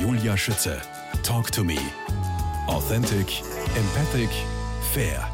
Julia 0.00 0.36
Schütze. 0.36 0.80
Talk 1.24 1.50
to 1.50 1.64
me. 1.64 1.76
Authentic, 2.68 3.42
empathic, 3.74 4.30
fair. 4.92 5.28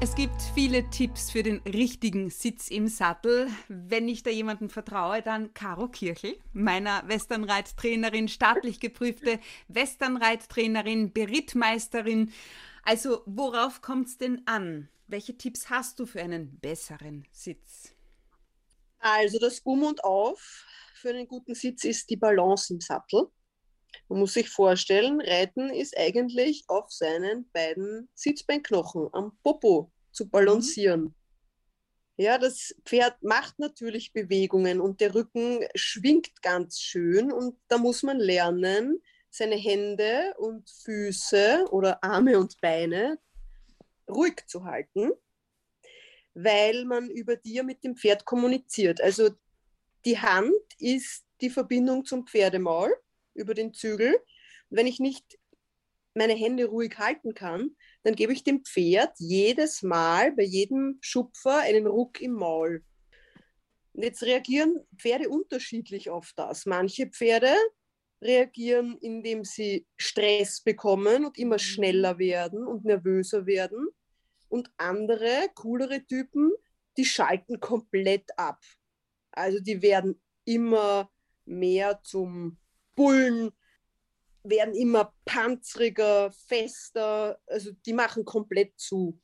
Es 0.00 0.14
gibt 0.14 0.40
viele 0.54 0.88
Tipps 0.90 1.32
für 1.32 1.42
den 1.42 1.58
richtigen 1.62 2.30
Sitz 2.30 2.68
im 2.68 2.86
Sattel. 2.86 3.48
Wenn 3.66 4.08
ich 4.08 4.22
da 4.22 4.30
jemandem 4.30 4.70
vertraue, 4.70 5.22
dann 5.22 5.54
Caro 5.54 5.88
Kirchel, 5.88 6.38
meiner 6.52 7.02
Westernreittrainerin, 7.08 8.28
staatlich 8.28 8.78
geprüfte 8.78 9.40
Westernreittrainerin, 9.66 11.12
Berittmeisterin. 11.12 12.32
Also, 12.84 13.22
worauf 13.26 13.82
kommt 13.82 14.06
es 14.06 14.18
denn 14.18 14.42
an? 14.46 14.88
Welche 15.08 15.36
Tipps 15.36 15.68
hast 15.68 15.98
du 15.98 16.06
für 16.06 16.22
einen 16.22 16.60
besseren 16.60 17.26
Sitz? 17.32 17.92
Also, 19.00 19.40
das 19.40 19.58
Um 19.64 19.82
und 19.82 20.04
Auf 20.04 20.64
für 20.94 21.08
einen 21.10 21.26
guten 21.26 21.56
Sitz 21.56 21.82
ist 21.82 22.08
die 22.08 22.16
Balance 22.16 22.72
im 22.72 22.80
Sattel. 22.80 23.26
Man 24.08 24.20
muss 24.20 24.34
sich 24.34 24.48
vorstellen, 24.48 25.20
Reiten 25.20 25.70
ist 25.70 25.96
eigentlich 25.96 26.64
auf 26.68 26.90
seinen 26.90 27.50
beiden 27.52 28.08
Sitzbeinknochen 28.14 29.08
am 29.12 29.36
Popo 29.42 29.90
zu 30.12 30.28
balancieren. 30.28 31.02
Mhm. 31.02 31.14
Ja, 32.16 32.36
das 32.36 32.74
Pferd 32.84 33.22
macht 33.22 33.58
natürlich 33.58 34.12
Bewegungen 34.12 34.80
und 34.80 35.00
der 35.00 35.14
Rücken 35.14 35.64
schwingt 35.74 36.42
ganz 36.42 36.78
schön 36.78 37.32
und 37.32 37.56
da 37.68 37.78
muss 37.78 38.02
man 38.02 38.18
lernen, 38.18 39.00
seine 39.30 39.56
Hände 39.56 40.34
und 40.36 40.68
Füße 40.68 41.66
oder 41.70 42.02
Arme 42.04 42.38
und 42.38 42.60
Beine 42.60 43.18
ruhig 44.08 44.44
zu 44.46 44.64
halten, 44.64 45.12
weil 46.34 46.84
man 46.84 47.08
über 47.08 47.36
die 47.36 47.62
mit 47.62 47.84
dem 47.84 47.96
Pferd 47.96 48.24
kommuniziert. 48.24 49.00
Also 49.00 49.30
die 50.04 50.18
Hand 50.18 50.52
ist 50.78 51.24
die 51.40 51.50
Verbindung 51.50 52.04
zum 52.04 52.26
Pferdemaul 52.26 52.94
über 53.40 53.54
den 53.54 53.74
Zügel. 53.74 54.14
Und 54.14 54.76
wenn 54.76 54.86
ich 54.86 55.00
nicht 55.00 55.38
meine 56.14 56.34
Hände 56.34 56.66
ruhig 56.66 56.98
halten 56.98 57.34
kann, 57.34 57.76
dann 58.02 58.14
gebe 58.14 58.32
ich 58.32 58.44
dem 58.44 58.64
Pferd 58.64 59.12
jedes 59.18 59.82
Mal 59.82 60.32
bei 60.32 60.42
jedem 60.42 60.98
Schupfer 61.00 61.60
einen 61.60 61.86
Ruck 61.86 62.20
im 62.20 62.32
Maul. 62.32 62.84
Und 63.92 64.02
jetzt 64.02 64.22
reagieren 64.22 64.80
Pferde 64.96 65.28
unterschiedlich 65.28 66.10
auf 66.10 66.32
das. 66.36 66.66
Manche 66.66 67.08
Pferde 67.08 67.54
reagieren, 68.22 68.98
indem 69.00 69.44
sie 69.44 69.86
Stress 69.96 70.62
bekommen 70.62 71.24
und 71.24 71.38
immer 71.38 71.58
schneller 71.58 72.18
werden 72.18 72.66
und 72.66 72.84
nervöser 72.84 73.46
werden. 73.46 73.88
Und 74.48 74.70
andere, 74.76 75.48
coolere 75.54 76.04
Typen, 76.04 76.52
die 76.96 77.04
schalten 77.04 77.60
komplett 77.60 78.26
ab. 78.36 78.58
Also 79.32 79.60
die 79.60 79.80
werden 79.80 80.20
immer 80.44 81.10
mehr 81.44 82.00
zum 82.02 82.58
Bullen 83.00 83.50
werden 84.42 84.74
immer 84.74 85.14
panzeriger, 85.24 86.30
fester, 86.32 87.40
also 87.46 87.70
die 87.86 87.94
machen 87.94 88.26
komplett 88.26 88.78
zu. 88.78 89.18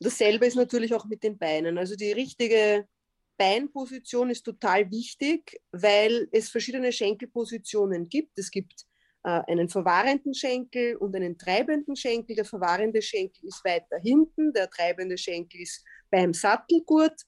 Dasselbe 0.00 0.46
ist 0.46 0.56
natürlich 0.56 0.92
auch 0.92 1.04
mit 1.04 1.22
den 1.22 1.38
Beinen. 1.38 1.78
Also 1.78 1.94
die 1.94 2.10
richtige 2.10 2.88
Beinposition 3.36 4.28
ist 4.30 4.42
total 4.42 4.90
wichtig, 4.90 5.60
weil 5.70 6.26
es 6.32 6.48
verschiedene 6.48 6.90
Schenkelpositionen 6.90 8.08
gibt. 8.08 8.36
Es 8.36 8.50
gibt 8.50 8.86
äh, 9.22 9.40
einen 9.46 9.68
verwahrenden 9.68 10.34
Schenkel 10.34 10.96
und 10.96 11.14
einen 11.14 11.38
treibenden 11.38 11.94
Schenkel. 11.94 12.34
Der 12.34 12.44
verwahrende 12.44 13.02
Schenkel 13.02 13.46
ist 13.46 13.64
weiter 13.64 14.00
hinten, 14.02 14.52
der 14.52 14.68
treibende 14.68 15.16
Schenkel 15.16 15.60
ist 15.60 15.84
beim 16.10 16.34
Sattelgurt. 16.34 17.22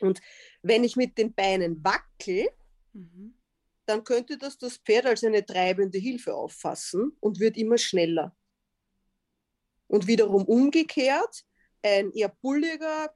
Und 0.00 0.20
wenn 0.62 0.82
ich 0.82 0.96
mit 0.96 1.16
den 1.18 1.32
Beinen 1.32 1.84
wackel, 1.84 2.48
mhm 2.92 3.36
dann 3.92 4.04
könnte 4.04 4.38
das 4.38 4.56
das 4.56 4.78
Pferd 4.78 5.04
als 5.04 5.22
eine 5.22 5.44
treibende 5.44 5.98
Hilfe 5.98 6.34
auffassen 6.34 7.14
und 7.20 7.40
wird 7.40 7.58
immer 7.58 7.76
schneller. 7.76 8.34
Und 9.86 10.06
wiederum 10.06 10.46
umgekehrt, 10.46 11.44
ein 11.82 12.10
eher 12.12 12.30
bulliger, 12.40 13.14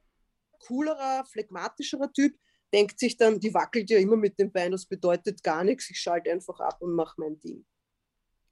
coolerer, 0.59 1.25
phlegmatischerer 1.25 2.13
Typ 2.13 2.37
denkt 2.71 2.99
sich 2.99 3.17
dann, 3.17 3.39
die 3.39 3.53
wackelt 3.55 3.89
ja 3.89 3.97
immer 3.97 4.17
mit 4.17 4.37
dem 4.37 4.51
Bein, 4.51 4.71
das 4.71 4.85
bedeutet 4.85 5.41
gar 5.41 5.63
nichts, 5.63 5.89
ich 5.89 5.99
schalte 5.99 6.31
einfach 6.31 6.59
ab 6.59 6.79
und 6.81 6.93
mache 6.93 7.19
mein 7.19 7.39
Ding. 7.39 7.65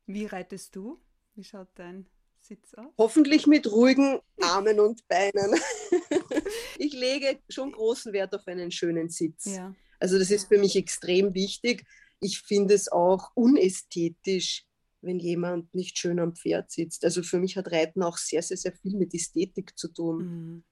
Wie 0.08 0.26
reitest 0.26 0.76
du? 0.76 1.00
Wie 1.36 1.44
schaut 1.44 1.68
dein 1.76 2.08
Sitz 2.40 2.74
aus? 2.74 2.92
Hoffentlich 2.98 3.46
mit 3.46 3.72
ruhigen 3.72 4.20
Armen 4.42 4.80
und 4.80 5.08
Beinen. 5.08 5.54
ich 6.80 6.94
lege 6.94 7.40
schon 7.50 7.72
großen 7.72 8.14
Wert 8.14 8.34
auf 8.34 8.48
einen 8.48 8.72
schönen 8.72 9.10
Sitz. 9.10 9.46
Ja. 9.46 9.76
Also 10.00 10.20
das 10.20 10.32
ist 10.32 10.48
für 10.48 10.58
mich 10.58 10.76
extrem 10.76 11.34
wichtig, 11.34 11.86
ich 12.20 12.42
finde 12.42 12.74
es 12.74 12.92
auch 12.92 13.32
unästhetisch, 13.36 14.66
wenn 15.02 15.20
jemand 15.20 15.74
nicht 15.74 15.98
schön 15.98 16.20
am 16.20 16.36
Pferd 16.36 16.72
sitzt. 16.72 17.06
Also 17.06 17.24
für 17.24 17.40
mich 17.40 17.58
hat 17.58 17.72
Reiten 17.72 18.04
auch 18.04 18.18
sehr, 18.18 18.42
sehr, 18.42 18.58
sehr 18.58 18.74
viel 18.74 18.96
mit 18.98 19.14
Ästhetik 19.14 19.78
zu 19.78 19.88
tun. 19.90 20.18
Mhm. 20.18 20.64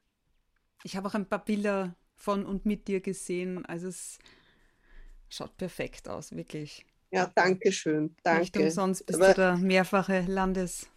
Ich 0.84 0.98
habe 0.98 1.08
auch 1.08 1.14
ein 1.14 1.30
paar 1.30 1.44
Bilder 1.44 1.96
von 2.16 2.46
und 2.46 2.66
mit 2.66 2.88
dir 2.88 3.00
gesehen. 3.00 3.66
Also 3.66 3.88
es 3.88 4.18
schaut 5.30 5.56
perfekt 5.58 6.08
aus, 6.10 6.32
wirklich. 6.32 6.86
Ja, 7.12 7.32
danke 7.36 7.72
schön. 7.72 8.16
Danke. 8.24 8.42
Nicht 8.42 8.58
umsonst 8.58 9.06
bist 9.06 9.22
Aber 9.22 9.34
du 9.34 9.42
der 9.42 9.58
mehrfache 9.58 10.22
Landes- 10.22 10.88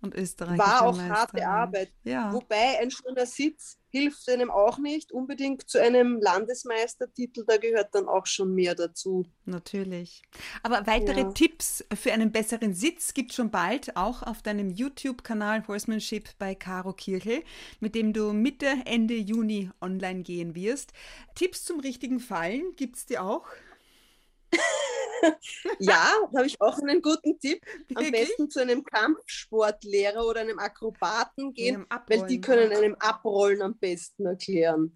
und 0.00 0.14
Österreich. 0.14 0.58
War 0.58 0.82
auch 0.82 0.98
harte 0.98 1.46
Arbeit. 1.46 1.92
Ja. 2.02 2.32
Wobei 2.32 2.80
ein 2.80 2.90
schöner 2.90 3.26
Sitz 3.26 3.78
hilft 3.96 4.28
einem 4.28 4.50
auch 4.50 4.78
nicht 4.78 5.12
unbedingt 5.12 5.68
zu 5.68 5.80
einem 5.80 6.20
Landesmeistertitel, 6.20 7.44
da 7.46 7.56
gehört 7.56 7.94
dann 7.94 8.08
auch 8.08 8.26
schon 8.26 8.54
mehr 8.54 8.74
dazu. 8.74 9.26
Natürlich. 9.44 10.22
Aber 10.62 10.86
weitere 10.86 11.20
ja. 11.20 11.32
Tipps 11.32 11.84
für 11.94 12.12
einen 12.12 12.32
besseren 12.32 12.74
Sitz 12.74 13.14
gibt 13.14 13.30
es 13.30 13.36
schon 13.36 13.50
bald 13.50 13.96
auch 13.96 14.22
auf 14.22 14.42
deinem 14.42 14.70
YouTube-Kanal 14.70 15.66
Horsemanship 15.66 16.30
bei 16.38 16.54
Caro 16.54 16.92
Kirchel, 16.92 17.42
mit 17.80 17.94
dem 17.94 18.12
du 18.12 18.32
Mitte, 18.32 18.66
Ende 18.84 19.14
Juni 19.14 19.70
online 19.80 20.22
gehen 20.22 20.54
wirst. 20.54 20.92
Tipps 21.34 21.64
zum 21.64 21.80
richtigen 21.80 22.20
Fallen 22.20 22.74
gibt 22.76 22.96
es 22.96 23.06
dir 23.06 23.22
auch? 23.22 23.46
ja, 25.78 26.12
da 26.32 26.38
habe 26.38 26.46
ich 26.46 26.60
auch 26.60 26.78
einen 26.78 27.02
guten 27.02 27.38
Tipp. 27.38 27.64
Am 27.94 28.10
besten 28.10 28.50
zu 28.50 28.60
einem 28.60 28.84
Kampfsportlehrer 28.84 30.24
oder 30.26 30.40
einem 30.40 30.58
Akrobaten 30.58 31.52
gehen, 31.54 31.86
einem 31.88 32.02
weil 32.06 32.26
die 32.26 32.40
können 32.40 32.72
einem 32.72 32.94
Abrollen 32.98 33.62
am 33.62 33.76
besten 33.76 34.26
erklären. 34.26 34.94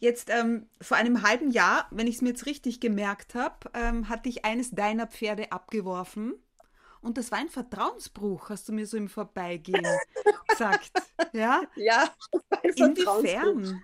Jetzt 0.00 0.30
ähm, 0.30 0.68
vor 0.80 0.96
einem 0.96 1.22
halben 1.22 1.50
Jahr, 1.50 1.88
wenn 1.90 2.06
ich 2.06 2.16
es 2.16 2.22
mir 2.22 2.30
jetzt 2.30 2.46
richtig 2.46 2.80
gemerkt 2.80 3.34
habe, 3.34 3.70
ähm, 3.74 4.08
hatte 4.08 4.28
ich 4.28 4.44
eines 4.44 4.70
deiner 4.70 5.06
Pferde 5.06 5.52
abgeworfen. 5.52 6.34
Und 7.00 7.18
das 7.18 7.30
war 7.30 7.38
ein 7.38 7.50
Vertrauensbruch, 7.50 8.48
hast 8.48 8.68
du 8.68 8.72
mir 8.72 8.86
so 8.86 8.96
im 8.96 9.08
Vorbeigehen 9.08 9.84
gesagt. 10.48 10.90
Ja? 11.32 11.62
Ja, 11.76 12.14
Inwiefern? 12.62 13.82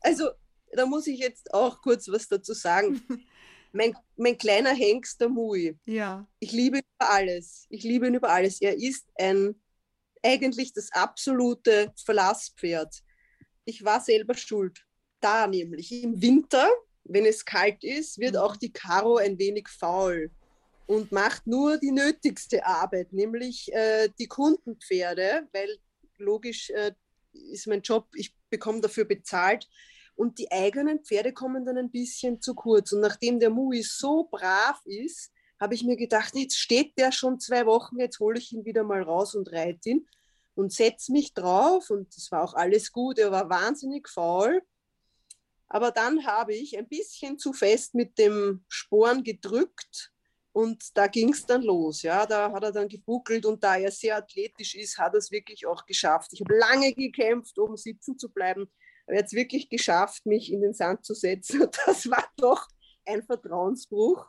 Also, 0.00 0.28
da 0.72 0.86
muss 0.86 1.06
ich 1.06 1.18
jetzt 1.18 1.52
auch 1.54 1.80
kurz 1.80 2.08
was 2.08 2.28
dazu 2.28 2.52
sagen. 2.52 3.02
mein, 3.72 3.94
mein 4.16 4.38
kleiner 4.38 4.72
Hengst, 4.72 5.20
der 5.20 5.28
Mui. 5.28 5.76
Ja. 5.84 6.26
Ich 6.38 6.52
liebe 6.52 6.78
ihn 6.78 6.84
über 6.96 7.10
alles. 7.10 7.66
Ich 7.68 7.82
liebe 7.82 8.06
ihn 8.06 8.14
über 8.14 8.30
alles. 8.30 8.60
Er 8.60 8.76
ist 8.76 9.06
ein, 9.18 9.54
eigentlich 10.22 10.72
das 10.72 10.92
absolute 10.92 11.92
Verlasspferd. 12.04 13.02
Ich 13.64 13.84
war 13.84 14.00
selber 14.00 14.34
schuld. 14.34 14.84
Da 15.20 15.46
nämlich 15.46 16.02
im 16.02 16.20
Winter, 16.20 16.68
wenn 17.04 17.26
es 17.26 17.44
kalt 17.44 17.82
ist, 17.82 18.18
wird 18.18 18.34
mhm. 18.34 18.40
auch 18.40 18.56
die 18.56 18.72
Karo 18.72 19.16
ein 19.16 19.38
wenig 19.38 19.68
faul 19.68 20.30
und 20.86 21.12
macht 21.12 21.46
nur 21.46 21.76
die 21.76 21.90
nötigste 21.90 22.64
Arbeit, 22.64 23.12
nämlich 23.12 23.72
äh, 23.72 24.08
die 24.18 24.26
Kundenpferde, 24.26 25.46
weil 25.52 25.78
logisch 26.16 26.70
äh, 26.70 26.92
ist 27.52 27.66
mein 27.66 27.82
Job, 27.82 28.08
ich 28.14 28.34
bekomme 28.48 28.80
dafür 28.80 29.04
bezahlt 29.04 29.68
und 30.18 30.40
die 30.40 30.50
eigenen 30.50 31.04
Pferde 31.04 31.32
kommen 31.32 31.64
dann 31.64 31.78
ein 31.78 31.92
bisschen 31.92 32.40
zu 32.40 32.56
kurz. 32.56 32.92
Und 32.92 33.00
nachdem 33.00 33.38
der 33.38 33.50
Mui 33.50 33.82
so 33.82 34.24
brav 34.24 34.80
ist, 34.84 35.30
habe 35.60 35.76
ich 35.76 35.84
mir 35.84 35.96
gedacht, 35.96 36.34
jetzt 36.34 36.58
steht 36.58 36.98
der 36.98 37.12
schon 37.12 37.38
zwei 37.38 37.66
Wochen, 37.66 38.00
jetzt 38.00 38.18
hole 38.18 38.36
ich 38.36 38.52
ihn 38.52 38.64
wieder 38.64 38.82
mal 38.82 39.00
raus 39.00 39.36
und 39.36 39.52
reite 39.52 39.90
ihn 39.90 40.08
und 40.56 40.72
setze 40.72 41.12
mich 41.12 41.34
drauf. 41.34 41.88
Und 41.90 42.12
es 42.16 42.32
war 42.32 42.42
auch 42.42 42.54
alles 42.54 42.90
gut, 42.90 43.20
er 43.20 43.30
war 43.30 43.48
wahnsinnig 43.48 44.08
faul. 44.08 44.60
Aber 45.68 45.92
dann 45.92 46.26
habe 46.26 46.52
ich 46.52 46.76
ein 46.76 46.88
bisschen 46.88 47.38
zu 47.38 47.52
fest 47.52 47.94
mit 47.94 48.18
dem 48.18 48.64
Sporen 48.66 49.22
gedrückt 49.22 50.12
und 50.50 50.96
da 50.98 51.06
ging 51.06 51.30
es 51.30 51.46
dann 51.46 51.62
los. 51.62 52.02
Ja, 52.02 52.26
da 52.26 52.50
hat 52.50 52.64
er 52.64 52.72
dann 52.72 52.88
gebuckelt 52.88 53.46
und 53.46 53.62
da 53.62 53.76
er 53.76 53.92
sehr 53.92 54.16
athletisch 54.16 54.74
ist, 54.74 54.98
hat 54.98 55.14
er 55.14 55.18
es 55.18 55.30
wirklich 55.30 55.64
auch 55.64 55.86
geschafft. 55.86 56.32
Ich 56.32 56.40
habe 56.40 56.58
lange 56.58 56.92
gekämpft, 56.92 57.56
um 57.60 57.76
sitzen 57.76 58.18
zu 58.18 58.30
bleiben 58.30 58.68
jetzt 59.10 59.32
wirklich 59.32 59.68
geschafft, 59.68 60.26
mich 60.26 60.52
in 60.52 60.60
den 60.60 60.74
Sand 60.74 61.04
zu 61.04 61.14
setzen. 61.14 61.62
Und 61.62 61.78
das 61.86 62.08
war 62.10 62.24
doch 62.36 62.66
ein 63.06 63.22
Vertrauensbruch, 63.22 64.26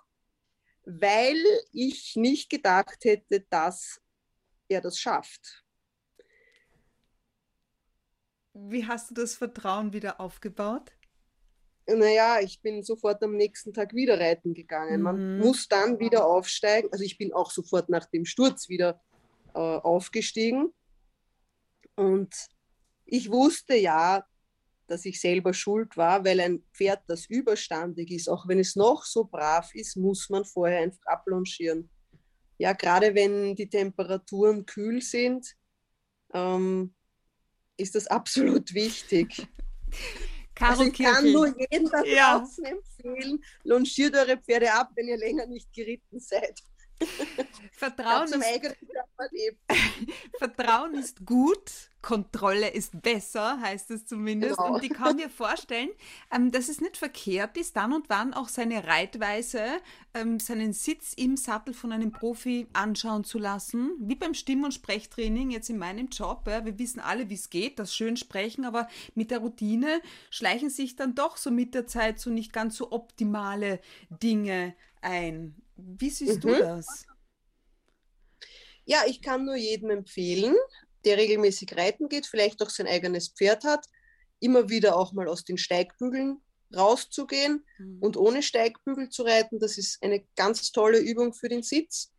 weil 0.86 1.42
ich 1.72 2.16
nicht 2.16 2.50
gedacht 2.50 2.98
hätte, 3.04 3.42
dass 3.50 4.02
er 4.68 4.82
das 4.82 4.98
schafft. 4.98 5.64
Wie 8.54 8.86
hast 8.86 9.10
du 9.12 9.14
das 9.16 9.36
Vertrauen 9.36 9.94
wieder 9.94 10.20
aufgebaut? 10.20 10.92
naja, 11.88 12.40
ich 12.40 12.62
bin 12.62 12.84
sofort 12.84 13.24
am 13.24 13.36
nächsten 13.36 13.74
Tag 13.74 13.94
wieder 13.96 14.20
reiten 14.20 14.54
gegangen. 14.54 15.02
Man 15.02 15.38
Mhm. 15.38 15.40
muss 15.40 15.68
dann 15.68 16.00
wieder 16.00 16.26
aufsteigen. 16.26 16.90
Also 16.92 17.04
ich 17.04 17.18
bin 17.18 17.34
auch 17.34 17.50
sofort 17.52 17.90
nach 17.90 18.06
dem 18.06 18.26
Sturz 18.26 18.70
wieder 18.70 19.02
äh, 19.56 19.60
aufgestiegen. 19.60 20.72
Und 21.96 22.34
ich 23.06 23.32
wusste 23.32 23.76
ja, 23.76 24.24
dass 24.90 25.06
ich 25.06 25.22
selber 25.22 25.54
schuld 25.54 25.96
war, 25.98 26.26
weil 26.26 26.40
ein 26.40 26.64
Pferd, 26.74 27.02
das 27.08 27.26
überstandig 27.28 28.12
ist, 28.12 28.28
auch 28.28 28.48
wenn 28.48 28.60
es 28.60 28.76
noch 28.76 29.06
so 29.06 29.24
brav 29.24 29.74
ist, 29.76 29.96
muss 29.96 30.30
man 30.30 30.44
vorher 30.46 30.82
einfach 30.82 31.06
ablongieren. 31.06 31.90
Ja, 32.58 32.74
gerade 32.74 33.14
wenn 33.16 33.56
die 33.56 33.70
Temperaturen 33.70 34.66
kühl 34.66 35.02
sind, 35.02 35.56
ähm, 36.34 36.94
ist 37.78 37.96
das 37.96 38.08
absolut 38.20 38.74
wichtig. 38.74 39.48
Also 40.60 40.84
ich 40.84 40.94
kann 40.94 41.32
nur 41.32 41.48
jedem 41.58 41.90
da 41.90 42.04
Ja. 42.04 42.40
draußen 42.40 42.66
empfehlen, 42.66 43.42
longiert 43.64 44.14
eure 44.16 44.38
Pferde 44.38 44.74
ab, 44.74 44.92
wenn 44.96 45.08
ihr 45.08 45.18
länger 45.18 45.46
nicht 45.46 45.72
geritten 45.72 46.20
seid. 46.20 46.60
Vertrauen 47.72 48.28
Zum 48.28 48.42
ist 48.42 48.48
eigenen 48.48 48.76
Körper 49.20 49.30
lebt. 49.32 49.60
Vertrauen 50.38 50.94
ist 50.96 51.26
gut, 51.26 51.90
Kontrolle 52.02 52.70
ist 52.70 53.02
besser, 53.02 53.60
heißt 53.60 53.92
es 53.92 54.06
zumindest. 54.06 54.58
Genau. 54.58 54.76
Und 54.76 54.84
ich 54.84 54.92
kann 54.92 55.18
mir 55.18 55.30
vorstellen, 55.30 55.90
ähm, 56.32 56.52
dass 56.52 56.70
es 56.70 56.80
nicht 56.80 56.98
verkehrt 56.98 57.58
ist, 57.58 57.76
dann 57.76 57.94
und 57.94 58.10
wann 58.10 58.34
auch 58.34 58.48
seine 58.48 58.86
Reitweise, 58.88 59.62
ähm, 60.14 60.40
seinen 60.40 60.74
Sitz 60.74 61.14
im 61.14 61.36
Sattel 61.36 61.74
von 61.74 61.92
einem 61.92 62.12
Profi 62.12 62.68
anschauen 62.74 63.24
zu 63.24 63.38
lassen. 63.38 63.92
Wie 64.00 64.16
beim 64.16 64.34
Stimm- 64.34 64.64
und 64.64 64.74
Sprechtraining 64.74 65.52
jetzt 65.52 65.70
in 65.70 65.78
meinem 65.78 66.08
Job. 66.08 66.46
Wir 66.46 66.80
wissen 66.80 67.00
alle, 67.00 67.30
wie 67.30 67.36
es 67.36 67.50
geht, 67.50 67.80
das 67.80 67.94
schön 67.94 68.16
sprechen, 68.16 68.64
aber 68.66 68.88
mit 69.16 69.32
der 69.32 69.40
Routine 69.40 70.02
schleichen 70.30 70.70
sich 70.70 70.96
dann 70.96 71.16
doch 71.16 71.38
so 71.38 71.52
mit 71.52 71.74
der 71.76 71.88
Zeit 71.88 72.20
so 72.20 72.30
nicht 72.30 72.54
ganz 72.54 72.78
so 72.78 72.92
optimale 72.92 73.80
Dinge 74.10 74.74
ein. 75.02 75.56
Wie 75.76 76.10
siehst 76.10 76.44
du 76.44 76.50
Mhm. 76.50 76.60
das? 76.60 77.06
Ja, 78.90 79.04
ich 79.08 79.22
kann 79.22 79.46
nur 79.46 79.56
jedem 79.56 79.92
empfehlen, 79.92 80.56
der 81.06 81.18
regelmäßig 81.18 81.78
reiten 81.78 82.10
geht, 82.10 82.26
vielleicht 82.26 82.62
auch 82.64 82.72
sein 82.72 82.88
eigenes 82.88 83.30
Pferd 83.30 83.64
hat, 83.64 83.86
immer 84.40 84.68
wieder 84.70 84.98
auch 84.98 85.14
mal 85.14 85.28
aus 85.28 85.44
den 85.46 85.58
Steigbügeln 85.60 86.42
rauszugehen 86.76 87.64
Mhm. 87.78 87.98
und 88.02 88.18
ohne 88.18 88.42
Steigbügel 88.42 89.10
zu 89.10 89.22
reiten. 89.24 89.60
Das 89.60 89.78
ist 89.78 90.02
eine 90.02 90.26
ganz 90.36 90.72
tolle 90.72 91.00
Übung 91.00 91.34
für 91.34 91.50
den 91.50 91.62
Sitz. 91.62 92.12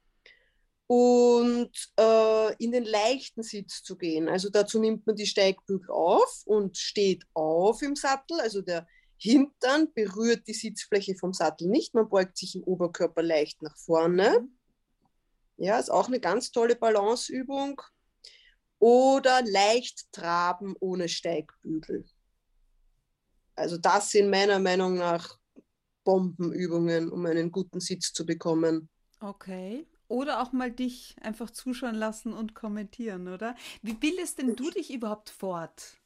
Und 0.86 1.70
äh, 1.98 2.54
in 2.62 2.72
den 2.72 2.84
leichten 2.84 3.42
Sitz 3.44 3.82
zu 3.82 3.96
gehen. 3.96 4.28
Also 4.28 4.48
dazu 4.50 4.80
nimmt 4.80 5.06
man 5.06 5.14
die 5.16 5.26
Steigbügel 5.26 5.90
auf 5.90 6.42
und 6.46 6.76
steht 6.78 7.24
auf 7.34 7.82
im 7.82 7.94
Sattel. 7.96 8.40
Also 8.40 8.60
der 8.60 8.86
Hintern 9.16 9.92
berührt 9.92 10.46
die 10.48 10.54
Sitzfläche 10.54 11.14
vom 11.16 11.32
Sattel 11.32 11.68
nicht. 11.68 11.94
Man 11.94 12.08
beugt 12.08 12.36
sich 12.38 12.54
im 12.56 12.64
Oberkörper 12.64 13.22
leicht 13.22 13.62
nach 13.62 13.76
vorne. 13.76 14.40
Mhm. 14.40 14.59
Ja, 15.62 15.78
ist 15.78 15.90
auch 15.90 16.08
eine 16.08 16.20
ganz 16.20 16.52
tolle 16.52 16.74
Balanceübung. 16.74 17.82
Oder 18.78 19.42
leicht 19.42 20.10
traben 20.10 20.74
ohne 20.80 21.06
Steigbügel. 21.06 22.06
Also 23.56 23.76
das 23.76 24.10
sind 24.10 24.30
meiner 24.30 24.58
Meinung 24.58 24.94
nach 24.94 25.38
Bombenübungen, 26.02 27.12
um 27.12 27.26
einen 27.26 27.52
guten 27.52 27.78
Sitz 27.78 28.14
zu 28.14 28.24
bekommen. 28.24 28.88
Okay. 29.20 29.86
Oder 30.08 30.40
auch 30.42 30.52
mal 30.52 30.72
dich 30.72 31.14
einfach 31.20 31.50
zuschauen 31.50 31.94
lassen 31.94 32.32
und 32.32 32.54
kommentieren, 32.54 33.28
oder? 33.28 33.54
Wie 33.82 33.92
bildest 33.92 34.38
denn 34.38 34.56
du 34.56 34.70
dich 34.70 34.90
überhaupt 34.90 35.28
fort? 35.28 35.98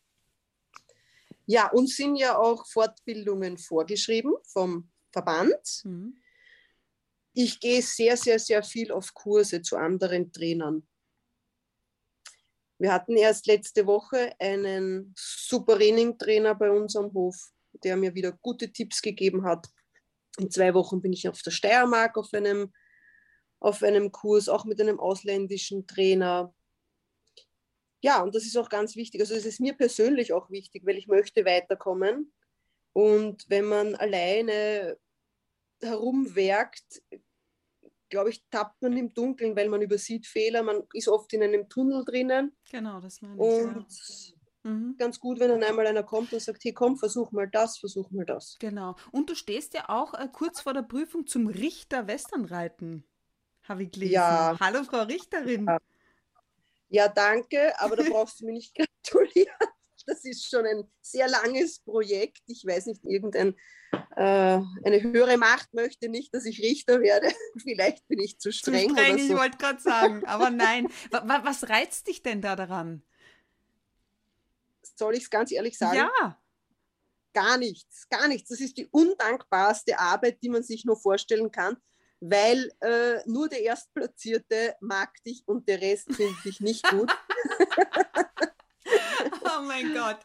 Ja, 1.46 1.70
uns 1.70 1.94
sind 1.96 2.16
ja 2.16 2.36
auch 2.36 2.66
Fortbildungen 2.66 3.56
vorgeschrieben 3.56 4.34
vom 4.48 4.90
Verband. 5.12 5.84
Mhm. 5.84 6.16
Ich 7.36 7.58
gehe 7.58 7.82
sehr, 7.82 8.16
sehr, 8.16 8.38
sehr 8.38 8.62
viel 8.62 8.92
auf 8.92 9.12
Kurse 9.12 9.60
zu 9.60 9.76
anderen 9.76 10.32
Trainern. 10.32 10.86
Wir 12.78 12.92
hatten 12.92 13.16
erst 13.16 13.46
letzte 13.46 13.86
Woche 13.86 14.32
einen 14.38 15.12
super 15.18 15.74
Training-Trainer 15.76 16.54
bei 16.54 16.70
uns 16.70 16.94
am 16.94 17.12
Hof, 17.12 17.34
der 17.82 17.96
mir 17.96 18.14
wieder 18.14 18.32
gute 18.32 18.72
Tipps 18.72 19.02
gegeben 19.02 19.44
hat. 19.44 19.66
In 20.38 20.48
zwei 20.50 20.74
Wochen 20.74 21.02
bin 21.02 21.12
ich 21.12 21.28
auf 21.28 21.42
der 21.42 21.50
Steiermark 21.50 22.16
auf 22.16 22.32
einem, 22.32 22.72
auf 23.58 23.82
einem 23.82 24.12
Kurs, 24.12 24.48
auch 24.48 24.64
mit 24.64 24.80
einem 24.80 25.00
ausländischen 25.00 25.88
Trainer. 25.88 26.54
Ja, 28.00 28.22
und 28.22 28.34
das 28.34 28.44
ist 28.44 28.56
auch 28.56 28.68
ganz 28.68 28.94
wichtig. 28.94 29.20
Also 29.20 29.34
es 29.34 29.44
ist 29.44 29.60
mir 29.60 29.74
persönlich 29.74 30.32
auch 30.32 30.50
wichtig, 30.50 30.86
weil 30.86 30.98
ich 30.98 31.08
möchte 31.08 31.44
weiterkommen. 31.44 32.32
Und 32.92 33.44
wenn 33.48 33.64
man 33.64 33.96
alleine 33.96 34.98
herumwerkt, 35.80 37.02
glaube 38.08 38.30
ich, 38.30 38.44
tappt 38.50 38.80
man 38.82 38.96
im 38.96 39.12
Dunkeln, 39.14 39.56
weil 39.56 39.68
man 39.68 39.82
übersieht 39.82 40.26
Fehler. 40.26 40.62
Man 40.62 40.82
ist 40.92 41.08
oft 41.08 41.32
in 41.32 41.42
einem 41.42 41.68
Tunnel 41.68 42.04
drinnen. 42.04 42.56
Genau, 42.70 43.00
das 43.00 43.20
meine 43.22 43.34
ich. 43.34 43.40
Und 43.40 43.86
Ja. 43.88 44.70
Mhm. 44.70 44.96
ganz 44.96 45.20
gut, 45.20 45.40
wenn 45.40 45.50
dann 45.50 45.62
einmal 45.62 45.86
einer 45.86 46.02
kommt 46.04 46.32
und 46.32 46.40
sagt, 46.40 46.64
hey 46.64 46.72
komm, 46.72 46.96
versuch 46.96 47.32
mal 47.32 47.46
das, 47.50 47.76
versuch 47.78 48.10
mal 48.10 48.24
das. 48.24 48.56
Genau. 48.60 48.96
Und 49.12 49.28
du 49.28 49.34
stehst 49.34 49.74
ja 49.74 49.88
auch 49.88 50.14
äh, 50.14 50.26
kurz 50.32 50.62
vor 50.62 50.72
der 50.72 50.82
Prüfung 50.82 51.26
zum 51.26 51.48
Richter 51.48 52.06
Westernreiten, 52.06 53.04
habe 53.64 53.82
ich 53.82 53.90
gelesen. 53.90 54.14
Ja. 54.14 54.56
Hallo, 54.58 54.82
Frau 54.84 55.02
Richterin. 55.02 55.66
Ja. 55.66 55.78
Ja, 56.88 57.08
danke, 57.08 57.78
aber 57.80 57.96
da 57.96 58.04
brauchst 58.04 58.40
du 58.40 58.46
mir 58.46 58.52
nicht 58.52 58.74
gratulieren. 59.04 59.52
Das 60.06 60.24
ist 60.24 60.48
schon 60.48 60.66
ein 60.66 60.84
sehr 61.00 61.28
langes 61.28 61.80
Projekt. 61.80 62.42
Ich 62.46 62.64
weiß 62.66 62.86
nicht, 62.86 63.02
irgendein, 63.04 63.54
äh, 64.16 64.60
eine 64.84 65.02
höhere 65.02 65.38
Macht 65.38 65.72
möchte 65.72 66.08
nicht, 66.08 66.34
dass 66.34 66.44
ich 66.44 66.60
Richter 66.62 67.00
werde. 67.00 67.28
Vielleicht 67.62 68.06
bin 68.08 68.18
ich 68.20 68.38
zu 68.38 68.50
Zu 68.50 68.58
streng, 68.58 68.90
streng, 68.90 69.14
oder 69.14 69.14
ich 69.16 69.28
so. 69.28 69.34
wollte 69.34 69.56
gerade 69.58 69.80
sagen, 69.80 70.24
aber 70.26 70.50
nein. 70.50 70.88
Wa- 71.10 71.26
wa- 71.26 71.40
Was 71.44 71.68
reizt 71.68 72.06
dich 72.08 72.22
denn 72.22 72.40
da 72.42 72.54
daran? 72.56 73.02
Soll 74.96 75.14
ich 75.16 75.24
es 75.24 75.30
ganz 75.30 75.50
ehrlich 75.50 75.78
sagen? 75.78 75.96
Ja, 75.96 76.40
Gar 77.32 77.58
nichts, 77.58 78.08
gar 78.08 78.28
nichts. 78.28 78.48
Das 78.50 78.60
ist 78.60 78.76
die 78.78 78.86
undankbarste 78.86 79.98
Arbeit, 79.98 80.40
die 80.42 80.48
man 80.50 80.62
sich 80.62 80.84
nur 80.84 80.96
vorstellen 80.96 81.50
kann, 81.50 81.76
weil 82.20 82.70
äh, 82.80 83.28
nur 83.28 83.48
der 83.48 83.60
Erstplatzierte 83.62 84.76
mag 84.80 85.10
dich 85.24 85.42
und 85.46 85.68
der 85.68 85.80
Rest 85.80 86.14
findet 86.14 86.44
dich 86.44 86.60
nicht 86.60 86.88
gut. 86.90 87.10
Oh 89.56 89.62
mein 89.62 89.92
Gott. 89.94 90.18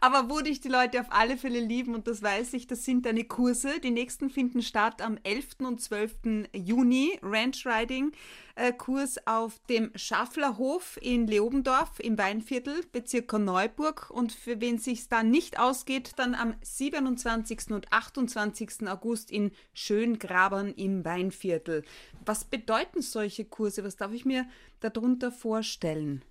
Aber 0.00 0.30
wo 0.30 0.40
dich 0.40 0.60
die 0.60 0.68
Leute 0.68 1.00
auf 1.00 1.06
alle 1.10 1.36
Fälle 1.36 1.60
lieben, 1.60 1.94
und 1.94 2.06
das 2.06 2.22
weiß 2.22 2.52
ich, 2.54 2.66
das 2.66 2.84
sind 2.84 3.06
deine 3.06 3.24
Kurse. 3.24 3.80
Die 3.80 3.90
nächsten 3.90 4.30
finden 4.30 4.62
statt 4.62 5.02
am 5.02 5.18
11. 5.22 5.60
und 5.60 5.80
12. 5.80 6.48
Juni. 6.52 7.18
Ranch 7.22 7.66
Riding 7.66 8.12
äh, 8.58 8.72
Kurs 8.72 9.16
auf 9.26 9.60
dem 9.68 9.90
Schafflerhof 9.94 10.98
in 11.00 11.26
Leobendorf 11.26 12.00
im 12.00 12.18
Weinviertel, 12.18 12.84
Bezirk 12.92 13.32
Neuburg. 13.32 14.10
Und 14.10 14.32
für 14.32 14.60
wen 14.60 14.78
sich 14.78 15.08
da 15.08 15.22
nicht 15.22 15.58
ausgeht, 15.58 16.12
dann 16.16 16.34
am 16.34 16.54
27. 16.62 17.70
und 17.70 17.92
28. 17.92 18.88
August 18.88 19.30
in 19.30 19.52
Schöngrabern 19.72 20.72
im 20.74 21.04
Weinviertel. 21.04 21.84
Was 22.24 22.44
bedeuten 22.44 23.00
solche 23.00 23.44
Kurse? 23.44 23.84
Was 23.84 23.96
darf 23.96 24.12
ich 24.12 24.24
mir 24.24 24.46
darunter 24.80 25.30
vorstellen? 25.30 26.24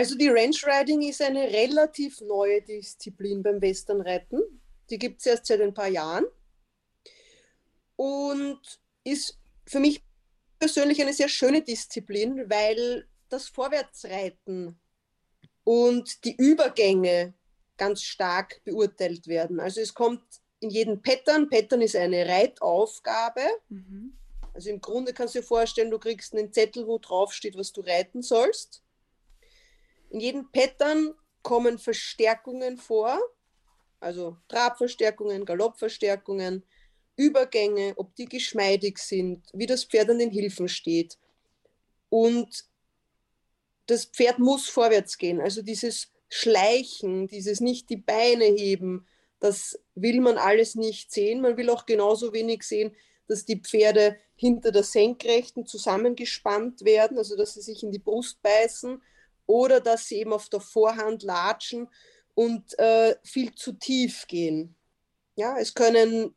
Also 0.00 0.16
die 0.16 0.30
Ranch 0.30 0.66
Riding 0.66 1.02
ist 1.02 1.20
eine 1.20 1.42
relativ 1.42 2.22
neue 2.22 2.62
Disziplin 2.62 3.42
beim 3.42 3.60
Westernreiten. 3.60 4.40
Die 4.88 4.98
gibt 4.98 5.20
es 5.20 5.26
erst 5.26 5.44
seit 5.44 5.60
ein 5.60 5.74
paar 5.74 5.88
Jahren 5.88 6.24
und 7.96 8.62
ist 9.04 9.38
für 9.66 9.78
mich 9.78 10.02
persönlich 10.58 11.02
eine 11.02 11.12
sehr 11.12 11.28
schöne 11.28 11.60
Disziplin, 11.60 12.48
weil 12.48 13.10
das 13.28 13.48
Vorwärtsreiten 13.48 14.80
und 15.64 16.24
die 16.24 16.34
Übergänge 16.34 17.34
ganz 17.76 18.02
stark 18.02 18.62
beurteilt 18.64 19.26
werden. 19.26 19.60
Also 19.60 19.82
es 19.82 19.92
kommt 19.92 20.22
in 20.60 20.70
jeden 20.70 21.02
Pattern. 21.02 21.50
Pattern 21.50 21.82
ist 21.82 21.94
eine 21.94 22.26
Reitaufgabe. 22.26 23.42
Mhm. 23.68 24.16
Also 24.54 24.70
im 24.70 24.80
Grunde 24.80 25.12
kannst 25.12 25.34
du 25.34 25.40
dir 25.40 25.46
vorstellen, 25.46 25.90
du 25.90 25.98
kriegst 25.98 26.32
einen 26.32 26.54
Zettel, 26.54 26.86
wo 26.86 26.96
drauf 26.96 27.34
steht, 27.34 27.54
was 27.54 27.70
du 27.74 27.82
reiten 27.82 28.22
sollst. 28.22 28.82
In 30.10 30.20
jedem 30.20 30.50
Pattern 30.50 31.14
kommen 31.42 31.78
Verstärkungen 31.78 32.76
vor, 32.76 33.18
also 34.00 34.36
Trabverstärkungen, 34.48 35.44
Galoppverstärkungen, 35.44 36.64
Übergänge, 37.16 37.94
ob 37.96 38.14
die 38.16 38.24
geschmeidig 38.24 38.98
sind, 38.98 39.48
wie 39.52 39.66
das 39.66 39.84
Pferd 39.84 40.10
an 40.10 40.18
den 40.18 40.30
Hilfen 40.30 40.68
steht. 40.68 41.18
Und 42.08 42.64
das 43.86 44.06
Pferd 44.06 44.38
muss 44.38 44.68
vorwärts 44.68 45.18
gehen. 45.18 45.40
Also 45.40 45.62
dieses 45.62 46.10
Schleichen, 46.28 47.26
dieses 47.26 47.60
nicht 47.60 47.90
die 47.90 47.96
Beine 47.96 48.44
heben, 48.44 49.06
das 49.38 49.78
will 49.94 50.20
man 50.20 50.38
alles 50.38 50.74
nicht 50.74 51.12
sehen. 51.12 51.40
Man 51.40 51.56
will 51.56 51.70
auch 51.70 51.86
genauso 51.86 52.32
wenig 52.32 52.62
sehen, 52.62 52.94
dass 53.26 53.44
die 53.44 53.60
Pferde 53.60 54.16
hinter 54.34 54.72
der 54.72 54.82
Senkrechten 54.82 55.66
zusammengespannt 55.66 56.84
werden, 56.84 57.18
also 57.18 57.36
dass 57.36 57.54
sie 57.54 57.62
sich 57.62 57.82
in 57.82 57.92
die 57.92 57.98
Brust 57.98 58.42
beißen 58.42 59.00
oder 59.50 59.80
dass 59.80 60.06
sie 60.06 60.20
eben 60.20 60.32
auf 60.32 60.48
der 60.48 60.60
Vorhand 60.60 61.24
latschen 61.24 61.88
und 62.34 62.78
äh, 62.78 63.16
viel 63.24 63.52
zu 63.54 63.72
tief 63.72 64.26
gehen. 64.28 64.76
Ja, 65.34 65.58
es 65.58 65.74
können 65.74 66.36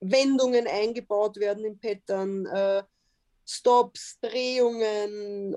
Wendungen 0.00 0.66
eingebaut 0.66 1.36
werden 1.36 1.64
im 1.64 1.78
Pattern, 1.78 2.46
äh, 2.46 2.82
Stops, 3.46 4.18
Drehungen, 4.20 5.56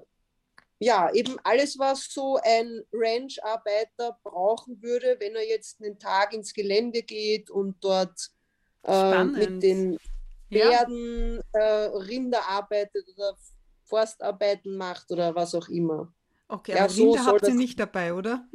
ja, 0.79 1.11
eben 1.13 1.37
alles, 1.43 1.79
was 1.79 2.07
so 2.11 2.37
ein 2.43 2.83
Ranch-Arbeiter 2.91 4.19
brauchen 4.23 4.81
würde, 4.81 5.15
wenn 5.19 5.35
er 5.35 5.47
jetzt 5.47 5.81
einen 5.81 5.97
Tag 5.97 6.33
ins 6.33 6.53
Gelände 6.53 7.01
geht 7.01 7.49
und 7.49 7.77
dort 7.83 8.29
äh, 8.83 9.23
mit 9.23 9.63
den 9.63 9.97
Pferden 10.51 11.41
ja. 11.53 11.59
äh, 11.59 11.85
Rinder 11.87 12.47
arbeitet 12.47 13.07
oder 13.15 13.35
Forstarbeiten 13.85 14.77
macht 14.77 15.09
oder 15.11 15.33
was 15.33 15.55
auch 15.55 15.69
immer. 15.69 16.13
Okay, 16.49 16.73
ja, 16.73 16.83
aber 16.83 16.89
so 16.89 17.11
Rinder 17.11 17.25
habt 17.25 17.47
ihr 17.47 17.53
nicht 17.53 17.79
dabei, 17.79 18.13
oder? 18.13 18.45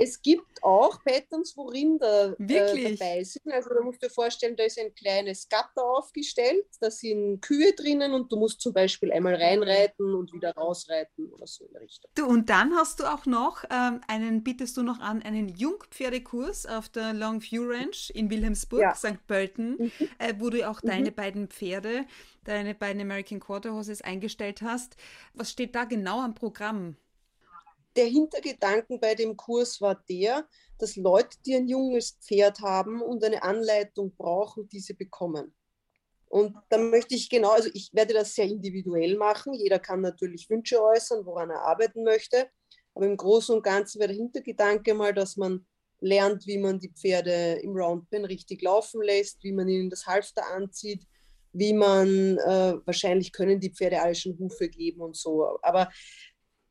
Es 0.00 0.22
gibt 0.22 0.62
auch 0.62 1.02
Patterns, 1.02 1.56
wo 1.56 1.64
Rinder 1.64 2.36
äh, 2.38 2.46
dabei 2.46 3.24
sind. 3.24 3.52
Also 3.52 3.70
da 3.70 3.80
musst 3.82 4.00
du 4.00 4.06
dir 4.06 4.12
vorstellen, 4.12 4.56
da 4.56 4.62
ist 4.64 4.78
ein 4.78 4.94
kleines 4.94 5.48
Gatter 5.48 5.84
aufgestellt, 5.84 6.66
da 6.80 6.88
sind 6.90 7.40
Kühe 7.40 7.72
drinnen 7.72 8.14
und 8.14 8.30
du 8.30 8.36
musst 8.36 8.60
zum 8.60 8.72
Beispiel 8.72 9.10
einmal 9.12 9.34
reinreiten 9.34 10.14
und 10.14 10.32
wieder 10.32 10.52
rausreiten 10.54 11.32
oder 11.32 11.48
so 11.48 11.64
in 11.64 11.72
der 11.72 11.82
Richtung. 11.82 12.10
Du, 12.14 12.26
und 12.26 12.48
dann 12.48 12.74
hast 12.76 13.00
du 13.00 13.12
auch 13.12 13.26
noch 13.26 13.64
ähm, 13.70 14.00
einen, 14.06 14.44
bietest 14.44 14.76
du 14.76 14.82
noch 14.82 15.00
an, 15.00 15.20
einen 15.22 15.48
Jungpferdekurs 15.48 16.66
auf 16.66 16.88
der 16.88 17.12
Longview 17.12 17.64
Ranch 17.68 18.10
in 18.14 18.30
Wilhelmsburg, 18.30 18.80
ja. 18.80 18.94
St. 18.94 19.26
Pölten, 19.26 19.76
mhm. 19.78 19.92
äh, 20.18 20.34
wo 20.38 20.48
du 20.48 20.68
auch 20.68 20.80
mhm. 20.82 20.88
deine 20.88 21.10
beiden 21.10 21.48
Pferde, 21.48 22.06
deine 22.44 22.76
beiden 22.76 23.02
American 23.02 23.40
Quarter 23.40 23.72
Horses 23.72 24.00
eingestellt 24.00 24.62
hast. 24.62 24.96
Was 25.34 25.50
steht 25.50 25.74
da 25.74 25.84
genau 25.84 26.20
am 26.20 26.36
Programm? 26.36 26.96
Der 27.98 28.06
Hintergedanken 28.06 29.00
bei 29.00 29.16
dem 29.16 29.36
Kurs 29.36 29.80
war 29.80 30.02
der, 30.08 30.48
dass 30.78 30.94
Leute, 30.94 31.36
die 31.44 31.56
ein 31.56 31.66
junges 31.66 32.16
Pferd 32.22 32.60
haben 32.60 33.02
und 33.02 33.24
eine 33.24 33.42
Anleitung 33.42 34.14
brauchen, 34.16 34.68
diese 34.68 34.94
bekommen. 34.94 35.52
Und 36.28 36.56
da 36.68 36.78
möchte 36.78 37.16
ich 37.16 37.28
genau, 37.28 37.50
also 37.50 37.70
ich 37.74 37.90
werde 37.92 38.14
das 38.14 38.34
sehr 38.36 38.44
individuell 38.44 39.16
machen. 39.16 39.52
Jeder 39.52 39.80
kann 39.80 40.00
natürlich 40.00 40.48
Wünsche 40.48 40.80
äußern, 40.80 41.26
woran 41.26 41.50
er 41.50 41.62
arbeiten 41.62 42.04
möchte. 42.04 42.48
Aber 42.94 43.06
im 43.06 43.16
Großen 43.16 43.56
und 43.56 43.62
Ganzen 43.62 43.98
wäre 43.98 44.08
der 44.08 44.16
Hintergedanke 44.16 44.94
mal, 44.94 45.12
dass 45.12 45.36
man 45.36 45.66
lernt, 46.00 46.46
wie 46.46 46.58
man 46.58 46.78
die 46.78 46.92
Pferde 46.92 47.58
im 47.62 47.72
Roundpen 47.76 48.24
richtig 48.24 48.62
laufen 48.62 49.02
lässt, 49.02 49.42
wie 49.42 49.52
man 49.52 49.68
ihnen 49.68 49.90
das 49.90 50.06
Halfter 50.06 50.46
anzieht, 50.46 51.04
wie 51.52 51.72
man, 51.72 52.38
äh, 52.38 52.74
wahrscheinlich 52.84 53.32
können 53.32 53.58
die 53.58 53.72
Pferde 53.72 54.00
alle 54.00 54.14
schon 54.14 54.38
Hufe 54.38 54.68
geben 54.68 55.00
und 55.00 55.16
so. 55.16 55.58
Aber 55.62 55.90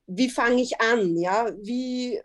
wie 0.07 0.29
fange 0.29 0.61
ich 0.61 0.79
an? 0.81 1.17
Ja? 1.17 1.51
Wie 1.61 2.19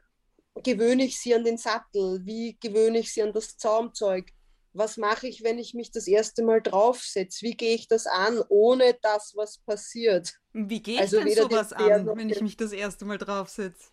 gewöhne 0.62 1.04
ich 1.04 1.18
sie 1.18 1.34
an 1.34 1.44
den 1.44 1.58
Sattel? 1.58 2.24
Wie 2.24 2.56
gewöhne 2.60 3.00
ich 3.00 3.12
sie 3.12 3.22
an 3.22 3.32
das 3.32 3.56
Zaumzeug? 3.56 4.30
Was 4.74 4.96
mache 4.96 5.26
ich, 5.26 5.42
wenn 5.42 5.58
ich 5.58 5.74
mich 5.74 5.90
das 5.90 6.06
erste 6.06 6.42
Mal 6.42 6.62
draufsetze? 6.62 7.44
Wie 7.44 7.56
gehe 7.56 7.74
ich 7.74 7.88
das 7.88 8.06
an, 8.06 8.42
ohne 8.48 8.94
dass 9.02 9.36
was 9.36 9.58
passiert? 9.58 10.32
Wie 10.52 10.82
gehe 10.82 10.94
ich 10.94 11.00
also 11.00 11.20
denn 11.20 11.34
sowas 11.34 11.72
an, 11.74 12.06
wenn 12.16 12.30
ich 12.30 12.40
mich 12.40 12.56
das 12.56 12.72
erste 12.72 13.04
Mal 13.04 13.18
draufsetze? 13.18 13.90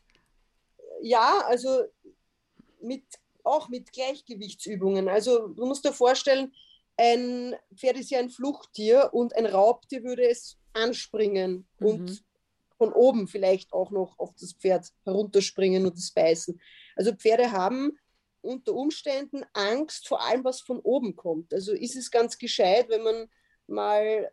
Ja, 1.01 1.43
also 1.47 1.83
mit, 2.81 3.03
auch 3.43 3.67
mit 3.67 3.91
Gleichgewichtsübungen. 3.91 5.09
Also 5.09 5.49
du 5.49 5.65
musst 5.65 5.83
dir 5.83 5.91
vorstellen, 5.91 6.53
ein 6.95 7.55
Pferd 7.75 7.97
ist 7.97 8.11
ja 8.11 8.19
ein 8.19 8.29
Fluchttier 8.29 9.09
und 9.13 9.35
ein 9.35 9.45
Raubtier 9.45 10.03
würde 10.03 10.29
es 10.29 10.57
anspringen 10.73 11.67
mhm. 11.79 11.87
und 11.87 12.23
von 12.79 12.93
oben 12.93 13.27
vielleicht 13.27 13.73
auch 13.73 13.91
noch 13.91 14.17
auf 14.17 14.33
das 14.39 14.53
Pferd 14.53 14.87
herunterspringen 15.03 15.85
und 15.85 15.97
es 15.97 16.11
beißen. 16.11 16.59
Also 16.95 17.13
Pferde 17.13 17.51
haben 17.51 17.99
unter 18.41 18.73
Umständen 18.73 19.45
Angst 19.53 20.07
vor 20.07 20.25
allem, 20.25 20.43
was 20.45 20.61
von 20.61 20.79
oben 20.79 21.15
kommt. 21.15 21.53
Also 21.53 21.73
ist 21.73 21.97
es 21.97 22.09
ganz 22.09 22.37
gescheit, 22.37 22.87
wenn 22.89 23.03
man 23.03 23.29
mal 23.67 24.31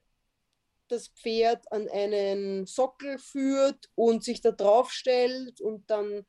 das 0.89 1.09
Pferd 1.09 1.71
an 1.73 1.89
einen 1.89 2.67
Sockel 2.67 3.19
führt 3.19 3.91
und 3.97 4.23
sich 4.23 4.41
da 4.41 4.53
drauf 4.53 4.93
stellt 4.93 5.61
und 5.61 5.91
dann 5.91 6.25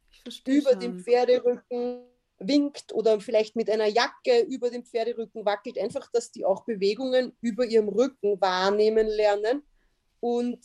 über 0.47 0.71
schon. 0.71 0.79
den 0.79 0.99
Pferderücken 0.99 2.01
winkt 2.39 2.93
oder 2.93 3.19
vielleicht 3.19 3.55
mit 3.55 3.69
einer 3.69 3.85
Jacke 3.85 4.41
über 4.49 4.71
den 4.71 4.83
Pferderücken 4.83 5.45
wackelt, 5.45 5.77
einfach, 5.77 6.09
dass 6.11 6.31
die 6.31 6.45
auch 6.45 6.65
Bewegungen 6.65 7.37
über 7.41 7.63
ihrem 7.63 7.89
Rücken 7.89 8.41
wahrnehmen 8.41 9.05
lernen 9.05 9.61
und 10.19 10.59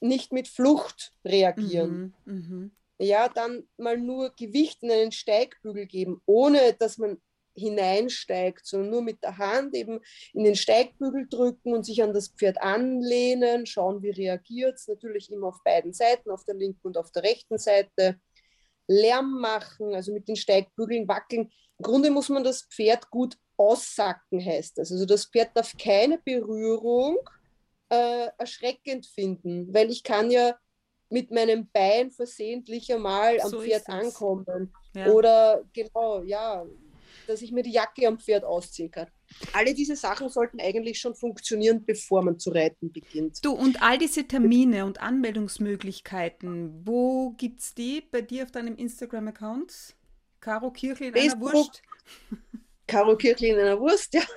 nicht 0.00 0.32
mit 0.32 0.48
Flucht 0.48 1.12
reagieren. 1.24 2.14
Mhm, 2.24 2.50
mh. 2.58 2.70
Ja, 2.98 3.28
dann 3.28 3.66
mal 3.78 3.96
nur 3.96 4.30
Gewicht 4.36 4.82
in 4.82 4.90
einen 4.90 5.12
Steigbügel 5.12 5.86
geben, 5.86 6.20
ohne 6.26 6.74
dass 6.74 6.98
man 6.98 7.18
hineinsteigt, 7.54 8.66
sondern 8.66 8.90
nur 8.90 9.02
mit 9.02 9.22
der 9.22 9.38
Hand 9.38 9.74
eben 9.74 10.00
in 10.32 10.44
den 10.44 10.54
Steigbügel 10.54 11.26
drücken 11.28 11.74
und 11.74 11.84
sich 11.84 12.02
an 12.02 12.12
das 12.12 12.28
Pferd 12.28 12.60
anlehnen, 12.60 13.66
schauen, 13.66 14.02
wie 14.02 14.10
reagiert 14.10 14.76
es. 14.76 14.86
Natürlich 14.86 15.30
immer 15.30 15.48
auf 15.48 15.62
beiden 15.64 15.92
Seiten, 15.92 16.30
auf 16.30 16.44
der 16.44 16.54
linken 16.54 16.86
und 16.86 16.98
auf 16.98 17.10
der 17.10 17.22
rechten 17.22 17.58
Seite. 17.58 18.20
Lärm 18.86 19.40
machen, 19.40 19.94
also 19.94 20.12
mit 20.12 20.26
den 20.26 20.34
Steigbügeln 20.34 21.06
wackeln. 21.06 21.52
Im 21.78 21.82
Grunde 21.82 22.10
muss 22.10 22.28
man 22.28 22.42
das 22.42 22.62
Pferd 22.62 23.08
gut 23.08 23.36
aussacken, 23.56 24.44
heißt 24.44 24.78
das. 24.78 24.90
Also 24.90 25.06
das 25.06 25.26
Pferd 25.26 25.50
darf 25.54 25.76
keine 25.78 26.18
Berührung 26.18 27.18
äh, 27.90 28.28
erschreckend 28.38 29.06
finden, 29.06 29.72
weil 29.74 29.90
ich 29.90 30.02
kann 30.02 30.30
ja 30.30 30.56
mit 31.10 31.30
meinem 31.30 31.68
Bein 31.72 32.10
versehentlich 32.10 32.92
einmal 32.92 33.40
am 33.40 33.50
so 33.50 33.60
Pferd 33.60 33.88
ankommen. 33.88 34.72
Ja. 34.94 35.08
Oder 35.08 35.64
genau, 35.72 36.22
ja, 36.22 36.64
dass 37.26 37.42
ich 37.42 37.52
mir 37.52 37.62
die 37.62 37.72
Jacke 37.72 38.06
am 38.06 38.18
Pferd 38.18 38.44
ausziehen 38.44 38.90
kann. 38.90 39.08
Alle 39.52 39.74
diese 39.74 39.96
Sachen 39.96 40.28
sollten 40.28 40.60
eigentlich 40.60 40.98
schon 40.98 41.14
funktionieren, 41.14 41.84
bevor 41.84 42.22
man 42.22 42.38
zu 42.38 42.50
reiten 42.50 42.92
beginnt. 42.92 43.44
Du, 43.44 43.52
und 43.52 43.82
all 43.82 43.98
diese 43.98 44.26
Termine 44.26 44.84
und 44.84 45.00
Anmeldungsmöglichkeiten, 45.00 46.86
wo 46.86 47.30
gibt 47.30 47.60
es 47.60 47.74
die 47.74 48.00
bei 48.00 48.22
dir 48.22 48.44
auf 48.44 48.50
deinem 48.50 48.76
Instagram-Account? 48.76 49.96
Caro 50.40 50.70
Kirchel 50.70 51.08
in 51.08 51.14
Facebook, 51.14 51.50
einer 51.50 51.58
Wurst? 51.58 51.82
Caro 52.90 53.16
Kirchel 53.16 53.50
in 53.50 53.58
einer 53.58 53.80
Wurst, 53.80 54.14
ja. 54.14 54.22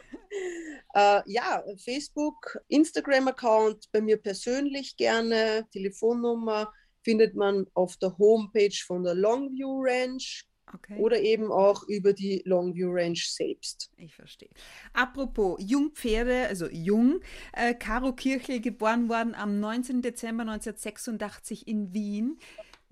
Äh, 0.95 1.23
ja, 1.25 1.63
Facebook, 1.83 2.59
Instagram-Account 2.67 3.91
bei 3.91 3.99
mir 3.99 4.17
persönlich 4.17 4.95
gerne, 4.95 5.65
Telefonnummer 5.71 6.71
findet 7.01 7.33
man 7.35 7.65
auf 7.73 7.97
der 7.97 8.15
Homepage 8.19 8.77
von 8.85 9.03
der 9.03 9.15
Longview 9.15 9.81
Ranch. 9.83 10.45
Okay. 10.71 10.97
Oder 10.99 11.19
eben 11.19 11.51
auch 11.51 11.83
über 11.87 12.13
die 12.13 12.41
Longview 12.45 12.89
Ranch 12.91 13.27
selbst. 13.27 13.91
Ich 13.97 14.15
verstehe. 14.15 14.49
Apropos 14.93 15.57
Jungpferde, 15.59 16.47
also 16.47 16.67
jung, 16.69 17.21
äh, 17.53 17.73
Caro 17.73 18.13
Kirchel, 18.13 18.61
geboren 18.61 19.09
worden 19.09 19.35
am 19.35 19.59
19. 19.59 20.01
Dezember 20.01 20.43
1986 20.43 21.67
in 21.67 21.93
Wien. 21.93 22.39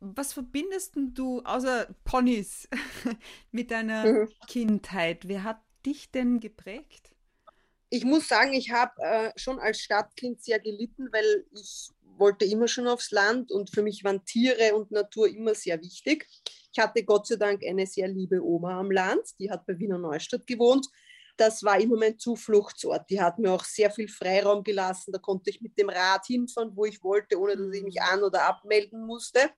Was 0.02 0.34
verbindest 0.34 0.94
du 0.96 1.42
außer 1.44 1.88
Ponys 2.04 2.68
mit 3.52 3.72
deiner 3.72 4.06
mhm. 4.06 4.30
Kindheit? 4.48 5.28
Wer 5.28 5.44
hat 5.44 5.62
dich 5.86 6.12
denn 6.12 6.40
geprägt? 6.40 7.12
ich 7.94 8.06
muss 8.06 8.28
sagen, 8.28 8.54
ich 8.54 8.72
habe 8.72 8.94
äh, 9.02 9.32
schon 9.36 9.60
als 9.60 9.82
Stadtkind 9.82 10.42
sehr 10.42 10.60
gelitten, 10.60 11.10
weil 11.12 11.46
ich 11.52 11.90
wollte 12.18 12.46
immer 12.46 12.70
schon 12.70 12.88
aufs 12.88 13.12
Land 13.12 13.52
und 13.52 13.70
für 13.70 13.84
mich 13.84 14.04
waren 14.06 14.24
Tiere 14.24 14.74
und 14.76 14.92
Natur 14.92 15.28
immer 15.28 15.54
sehr 15.54 15.80
wichtig. 15.82 16.26
Ich 16.72 16.80
hatte 16.80 17.04
Gott 17.04 17.28
sei 17.28 17.36
Dank 17.36 17.64
eine 17.68 17.86
sehr 17.86 18.08
liebe 18.08 18.42
Oma 18.42 18.80
am 18.80 18.92
Land, 18.92 19.38
die 19.40 19.52
hat 19.52 19.66
bei 19.66 19.78
Wiener 19.78 19.98
Neustadt 19.98 20.48
gewohnt. 20.48 20.88
Das 21.36 21.64
war 21.64 21.80
immer 21.82 21.98
mein 21.98 22.18
Zufluchtsort. 22.18 23.10
Die 23.10 23.20
hat 23.20 23.40
mir 23.40 23.52
auch 23.52 23.64
sehr 23.64 23.92
viel 23.92 24.08
Freiraum 24.08 24.64
gelassen. 24.64 25.12
Da 25.12 25.20
konnte 25.20 25.50
ich 25.50 25.60
mit 25.60 25.78
dem 25.78 25.90
Rad 25.90 26.26
hinfahren, 26.28 26.76
wo 26.76 26.86
ich 26.86 27.04
wollte, 27.04 27.40
ohne 27.40 27.58
dass 27.58 27.76
ich 27.76 27.84
mich 27.84 27.96
mhm. 27.96 28.14
an- 28.14 28.24
oder 28.24 28.44
abmelden 28.44 29.06
musste. 29.06 29.50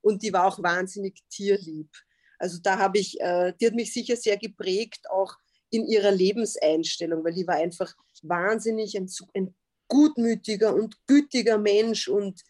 Und 0.00 0.22
die 0.22 0.32
war 0.32 0.46
auch 0.46 0.62
wahnsinnig 0.62 1.22
tierlieb. 1.28 1.90
Also 2.38 2.58
da 2.62 2.78
habe 2.78 2.98
ich, 2.98 3.20
äh, 3.20 3.52
die 3.60 3.66
hat 3.66 3.74
mich 3.74 3.92
sicher 3.92 4.16
sehr 4.16 4.36
geprägt, 4.36 5.10
auch 5.10 5.34
in 5.70 5.86
ihrer 5.86 6.12
Lebenseinstellung, 6.12 7.24
weil 7.24 7.34
die 7.34 7.46
war 7.46 7.56
einfach 7.56 7.94
wahnsinnig 8.22 8.96
ein, 8.96 9.10
ein 9.34 9.54
gutmütiger 9.88 10.74
und 10.74 10.96
gütiger 11.06 11.58
Mensch 11.58 12.08
und 12.08 12.42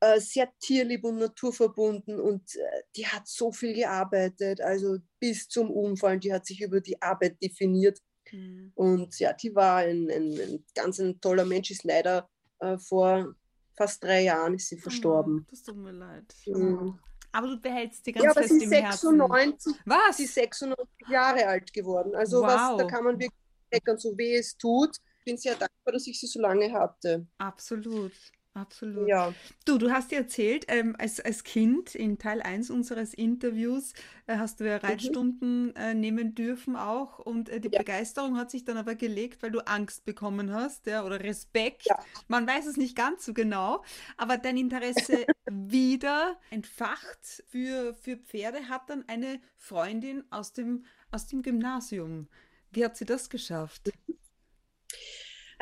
äh, 0.00 0.20
sehr 0.20 0.50
tierlieb 0.58 1.04
und 1.04 1.18
naturverbunden 1.18 2.18
und 2.18 2.56
äh, 2.56 2.82
die 2.96 3.06
hat 3.06 3.28
so 3.28 3.52
viel 3.52 3.74
gearbeitet, 3.74 4.60
also 4.60 4.98
bis 5.20 5.48
zum 5.48 5.70
Umfallen, 5.70 6.20
die 6.20 6.32
hat 6.32 6.46
sich 6.46 6.60
über 6.60 6.80
die 6.80 7.00
Arbeit 7.00 7.40
definiert 7.40 8.00
mhm. 8.32 8.72
und 8.74 9.18
ja, 9.20 9.32
die 9.32 9.54
war 9.54 9.76
ein, 9.76 10.10
ein, 10.10 10.32
ein, 10.40 10.64
ganz 10.74 10.98
ein 10.98 11.20
toller 11.20 11.44
Mensch, 11.44 11.70
ist 11.70 11.84
leider 11.84 12.28
äh, 12.58 12.78
vor 12.78 13.34
fast 13.74 14.02
drei 14.02 14.22
Jahren 14.22 14.54
ist 14.54 14.68
sie 14.68 14.76
oh, 14.76 14.82
verstorben. 14.82 15.46
Das 15.50 15.62
tut 15.62 15.76
mir 15.76 15.92
leid. 15.92 16.34
Mhm. 16.46 16.98
Aber 17.32 17.46
du 17.46 17.60
behältst 17.60 18.06
die 18.06 18.12
ganz 18.12 18.24
ja, 18.24 18.30
aber 18.30 18.42
fest 18.42 18.58
sie 18.58 18.64
im 18.64 18.70
96, 18.70 19.72
Herzen. 19.72 19.82
Was? 19.86 20.16
Sie 20.18 20.24
ist 20.24 20.34
96 20.34 20.86
Jahre 21.08 21.46
alt 21.46 21.72
geworden. 21.72 22.14
Also 22.14 22.42
wow. 22.42 22.46
was, 22.46 22.76
da 22.78 22.84
kann 22.84 23.04
man 23.04 23.18
wirklich 23.18 23.40
meckern, 23.70 23.98
so 23.98 24.16
weh 24.18 24.36
es 24.36 24.56
tut. 24.56 24.96
Ich 25.20 25.24
bin 25.24 25.36
sehr 25.38 25.54
dankbar, 25.54 25.92
dass 25.92 26.06
ich 26.06 26.20
sie 26.20 26.26
so 26.26 26.40
lange 26.40 26.70
hatte. 26.72 27.26
Absolut. 27.38 28.12
Absolut. 28.54 29.08
Ja. 29.08 29.34
Du, 29.64 29.78
du 29.78 29.90
hast 29.90 30.10
dir 30.10 30.18
erzählt, 30.18 30.66
ähm, 30.68 30.94
als, 30.98 31.18
als 31.20 31.42
Kind 31.42 31.94
in 31.94 32.18
Teil 32.18 32.42
1 32.42 32.68
unseres 32.70 33.14
Interviews 33.14 33.94
äh, 34.26 34.36
hast 34.36 34.60
du 34.60 34.68
ja 34.68 34.78
Mhm. 34.82 34.84
Reitstunden 34.86 35.74
äh, 35.74 35.94
nehmen 35.94 36.34
dürfen 36.34 36.76
auch 36.76 37.18
und 37.18 37.48
äh, 37.48 37.60
die 37.60 37.70
Ja. 37.70 37.78
Begeisterung 37.78 38.36
hat 38.36 38.50
sich 38.50 38.64
dann 38.66 38.76
aber 38.76 38.94
gelegt, 38.94 39.42
weil 39.42 39.52
du 39.52 39.60
Angst 39.66 40.04
bekommen 40.04 40.52
hast, 40.52 40.84
ja, 40.86 41.02
oder 41.02 41.20
Respekt. 41.20 41.86
Ja. 41.86 41.98
Man 42.28 42.46
weiß 42.46 42.66
es 42.66 42.76
nicht 42.76 42.94
ganz 42.94 43.24
so 43.24 43.32
genau, 43.32 43.82
aber 44.18 44.36
dein 44.36 44.58
Interesse 44.58 45.26
wieder 45.50 46.38
entfacht 46.50 47.44
für, 47.48 47.94
für 47.94 48.18
Pferde 48.18 48.68
hat 48.68 48.90
dann 48.90 49.04
eine 49.08 49.40
Freundin 49.56 50.24
aus 50.30 50.52
dem, 50.52 50.84
aus 51.10 51.26
dem 51.26 51.40
Gymnasium. 51.42 52.28
Wie 52.70 52.84
hat 52.84 52.98
sie 52.98 53.06
das 53.06 53.30
geschafft? 53.30 53.92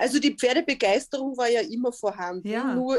Also 0.01 0.19
die 0.19 0.35
Pferdebegeisterung 0.35 1.37
war 1.37 1.49
ja 1.49 1.61
immer 1.61 1.93
vorhanden. 1.93 2.49
Ja. 2.49 2.75
Nur 2.75 2.97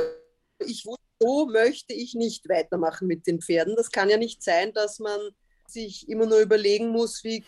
ich 0.60 0.86
wusste, 0.86 1.02
so 1.20 1.48
möchte 1.48 1.94
ich 1.94 2.14
nicht 2.14 2.48
weitermachen 2.48 3.08
mit 3.08 3.26
den 3.26 3.42
Pferden. 3.42 3.76
Das 3.76 3.90
kann 3.92 4.10
ja 4.10 4.18
nicht 4.18 4.44
sein, 4.44 4.72
dass 4.74 5.00
man 5.00 5.20
sich 5.68 6.08
immer 6.10 6.26
nur 6.28 6.40
überlegen 6.40 6.90
muss, 6.90 7.24
wie, 7.24 7.44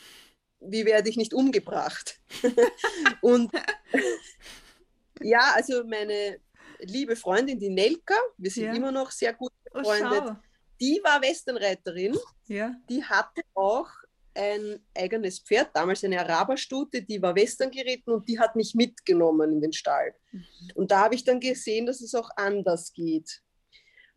wie 0.59 0.85
werde 0.85 1.09
ich 1.09 1.17
nicht 1.17 1.33
umgebracht. 1.33 2.19
Und 3.21 3.51
ja, 5.21 5.51
also 5.53 5.83
meine 5.85 6.39
liebe 6.79 7.15
Freundin, 7.15 7.59
die 7.59 7.69
Nelka, 7.69 8.15
wir 8.37 8.49
sind 8.51 8.65
Ja. 8.65 8.73
immer 8.73 8.91
noch 8.91 9.11
sehr 9.11 9.33
gut 9.33 9.51
Oh, 9.71 9.79
befreundet, 9.79 10.23
schau. 10.27 10.35
die 10.81 10.99
war 11.03 11.21
Westernreiterin. 11.21 12.17
Ja. 12.47 12.75
Die 12.89 13.03
hatte 13.03 13.41
auch 13.53 13.89
ein 14.35 14.79
eigenes 14.95 15.39
Pferd, 15.39 15.69
damals 15.73 16.03
eine 16.03 16.19
Araberstute, 16.19 17.01
die 17.01 17.21
war 17.21 17.35
Western 17.35 17.71
geritten 17.71 18.11
und 18.11 18.27
die 18.27 18.39
hat 18.39 18.55
mich 18.55 18.73
mitgenommen 18.75 19.53
in 19.53 19.61
den 19.61 19.73
Stall. 19.73 20.13
Mhm. 20.31 20.45
Und 20.75 20.91
da 20.91 21.01
habe 21.01 21.15
ich 21.15 21.23
dann 21.23 21.39
gesehen, 21.39 21.85
dass 21.85 22.01
es 22.01 22.15
auch 22.15 22.29
anders 22.35 22.93
geht. 22.93 23.41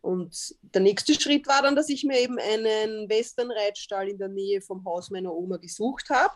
Und 0.01 0.55
der 0.61 0.81
nächste 0.81 1.13
Schritt 1.13 1.47
war 1.47 1.61
dann, 1.61 1.75
dass 1.75 1.89
ich 1.89 2.03
mir 2.03 2.19
eben 2.19 2.39
einen 2.39 3.09
Westernreitstall 3.09 4.09
in 4.09 4.17
der 4.17 4.29
Nähe 4.29 4.61
vom 4.61 4.83
Haus 4.85 5.09
meiner 5.09 5.33
Oma 5.33 5.57
gesucht 5.57 6.09
habe. 6.09 6.33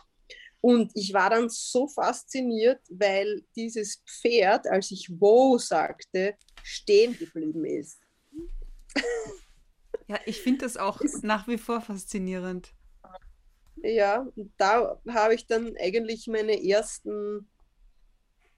Und 0.60 0.92
ich 0.94 1.14
war 1.14 1.30
dann 1.30 1.50
so 1.50 1.88
fasziniert, 1.88 2.82
weil 2.90 3.44
dieses 3.56 4.04
Pferd, 4.06 4.68
als 4.68 4.92
ich 4.92 5.10
Wow 5.10 5.60
sagte, 5.60 6.36
stehen 6.64 7.18
geblieben 7.18 7.66
ist. 7.66 8.00
Ja, 10.08 10.20
ich 10.26 10.42
finde 10.42 10.66
das 10.66 10.78
auch 10.78 11.02
nach 11.22 11.48
wie 11.48 11.58
vor 11.58 11.82
faszinierend. 11.82 12.74
Ja, 13.84 14.28
und 14.36 14.54
da 14.58 15.00
habe 15.10 15.36
ich 15.36 15.48
dann 15.48 15.76
eigentlich 15.78 16.28
meine 16.28 16.64
ersten, 16.64 17.50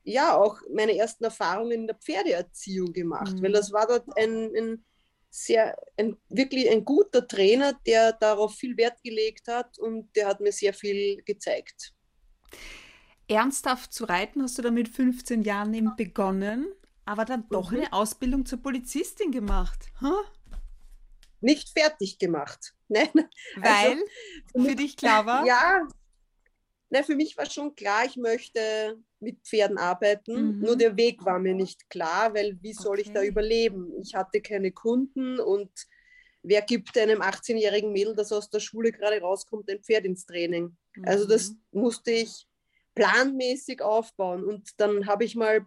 ja, 0.03 0.35
auch 0.37 0.59
meine 0.73 0.95
ersten 0.97 1.23
Erfahrungen 1.23 1.71
in 1.71 1.87
der 1.87 1.95
Pferdeerziehung 1.97 2.91
gemacht, 2.93 3.35
Mhm. 3.35 3.41
weil 3.41 3.51
das 3.51 3.71
war 3.71 3.87
dort 3.87 4.05
ein, 4.17 4.51
ein 4.55 4.85
sehr, 5.29 5.75
ein, 5.97 6.17
wirklich 6.29 6.69
ein 6.69 6.85
guter 6.85 7.27
Trainer, 7.27 7.73
der 7.87 8.13
darauf 8.13 8.53
viel 8.55 8.77
Wert 8.77 9.01
gelegt 9.03 9.47
hat 9.47 9.79
und 9.79 10.15
der 10.15 10.27
hat 10.27 10.41
mir 10.41 10.51
sehr 10.51 10.73
viel 10.73 11.21
gezeigt. 11.23 11.93
Ernsthaft 13.27 13.93
zu 13.93 14.05
reiten 14.05 14.41
hast 14.43 14.57
du 14.57 14.61
dann 14.61 14.73
mit 14.73 14.89
15 14.89 15.41
Jahren 15.43 15.73
eben 15.73 15.95
begonnen, 15.95 16.67
aber 17.05 17.25
dann 17.25 17.49
doch 17.51 17.71
Mhm. 17.71 17.77
eine 17.77 17.93
Ausbildung 17.93 18.45
zur 18.45 18.61
Polizistin 18.61 19.31
gemacht. 19.31 19.91
Huh? 20.01 20.23
Nicht 21.43 21.77
fertig 21.77 22.17
gemacht. 22.19 22.73
Nein, 22.87 23.09
Weil 23.55 24.03
Also, 24.51 24.65
für 24.69 24.75
dich 24.75 24.95
klar 24.97 25.25
war, 25.25 25.45
ja, 25.45 25.87
na, 26.89 27.03
für 27.03 27.15
mich 27.15 27.35
war 27.37 27.47
schon 27.47 27.75
klar, 27.75 28.05
ich 28.05 28.17
möchte 28.17 28.97
mit 29.19 29.39
Pferden 29.43 29.77
arbeiten. 29.77 30.57
Mhm. 30.57 30.59
Nur 30.59 30.77
der 30.77 30.95
Weg 30.95 31.25
war 31.25 31.39
mir 31.39 31.55
nicht 31.55 31.89
klar, 31.89 32.33
weil 32.33 32.57
wie 32.61 32.73
soll 32.73 32.99
ich 32.99 33.07
da 33.11 33.19
Okay. 33.19 33.29
überleben? 33.29 33.91
Ich 34.01 34.13
hatte 34.13 34.41
keine 34.41 34.71
Kunden 34.71 35.39
und 35.39 35.71
wer 36.43 36.61
gibt 36.61 36.97
einem 36.97 37.21
18-jährigen 37.21 37.91
Mädel, 37.91 38.15
das 38.15 38.31
aus 38.31 38.49
der 38.49 38.59
Schule 38.59 38.91
gerade 38.91 39.19
rauskommt, 39.19 39.69
ein 39.69 39.81
Pferd 39.83 40.05
ins 40.05 40.25
Training? 40.25 40.77
Also 41.03 41.25
das 41.25 41.49
Mhm. 41.49 41.61
musste 41.71 42.11
ich 42.11 42.47
planmäßig 42.95 43.81
aufbauen. 43.81 44.43
Und 44.43 44.79
dann 44.79 45.07
habe 45.07 45.25
ich 45.25 45.35
mal 45.35 45.65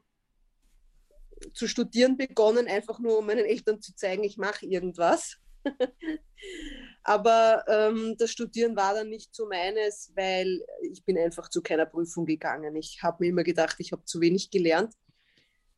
zu 1.52 1.66
studieren 1.66 2.16
begonnen, 2.16 2.66
einfach 2.68 2.98
nur 2.98 3.18
um 3.18 3.26
meinen 3.26 3.44
Eltern 3.44 3.80
zu 3.80 3.94
zeigen, 3.94 4.24
ich 4.24 4.36
mache 4.36 4.64
irgendwas. 4.64 5.38
Aber 7.02 7.64
ähm, 7.68 8.16
das 8.18 8.32
Studieren 8.32 8.76
war 8.76 8.94
dann 8.94 9.08
nicht 9.08 9.34
so 9.34 9.46
meines, 9.46 10.12
weil 10.16 10.64
ich 10.82 11.04
bin 11.04 11.16
einfach 11.18 11.48
zu 11.48 11.62
keiner 11.62 11.86
Prüfung 11.86 12.26
gegangen. 12.26 12.74
Ich 12.76 13.02
habe 13.02 13.18
mir 13.20 13.30
immer 13.30 13.44
gedacht, 13.44 13.76
ich 13.78 13.92
habe 13.92 14.04
zu 14.04 14.20
wenig 14.20 14.50
gelernt. 14.50 14.94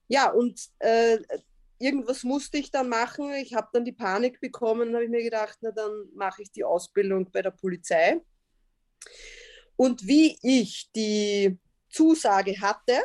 Ja, 0.07 0.31
und 0.31 0.59
äh, 0.79 1.19
irgendwas 1.79 2.25
musste 2.25 2.59
ich 2.59 2.71
dann 2.71 2.89
machen. 2.89 3.33
Ich 3.35 3.55
habe 3.55 3.69
dann 3.73 3.85
die 3.85 3.93
Panik 3.93 4.41
bekommen, 4.41 4.95
habe 4.95 5.05
ich 5.05 5.11
mir 5.11 5.23
gedacht, 5.23 5.59
na 5.61 5.71
dann 5.71 6.09
mache 6.15 6.43
ich 6.43 6.51
die 6.51 6.65
Ausbildung 6.65 7.31
bei 7.31 7.43
der 7.43 7.51
Polizei. 7.51 8.21
Und 9.77 10.07
wie 10.07 10.39
ich 10.43 10.91
die 10.93 11.59
Zusage 11.91 12.61
hatte, 12.61 12.99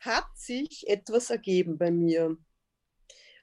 hat 0.00 0.26
sich 0.34 0.86
etwas 0.88 1.30
ergeben 1.30 1.78
bei 1.78 1.90
mir. 1.90 2.36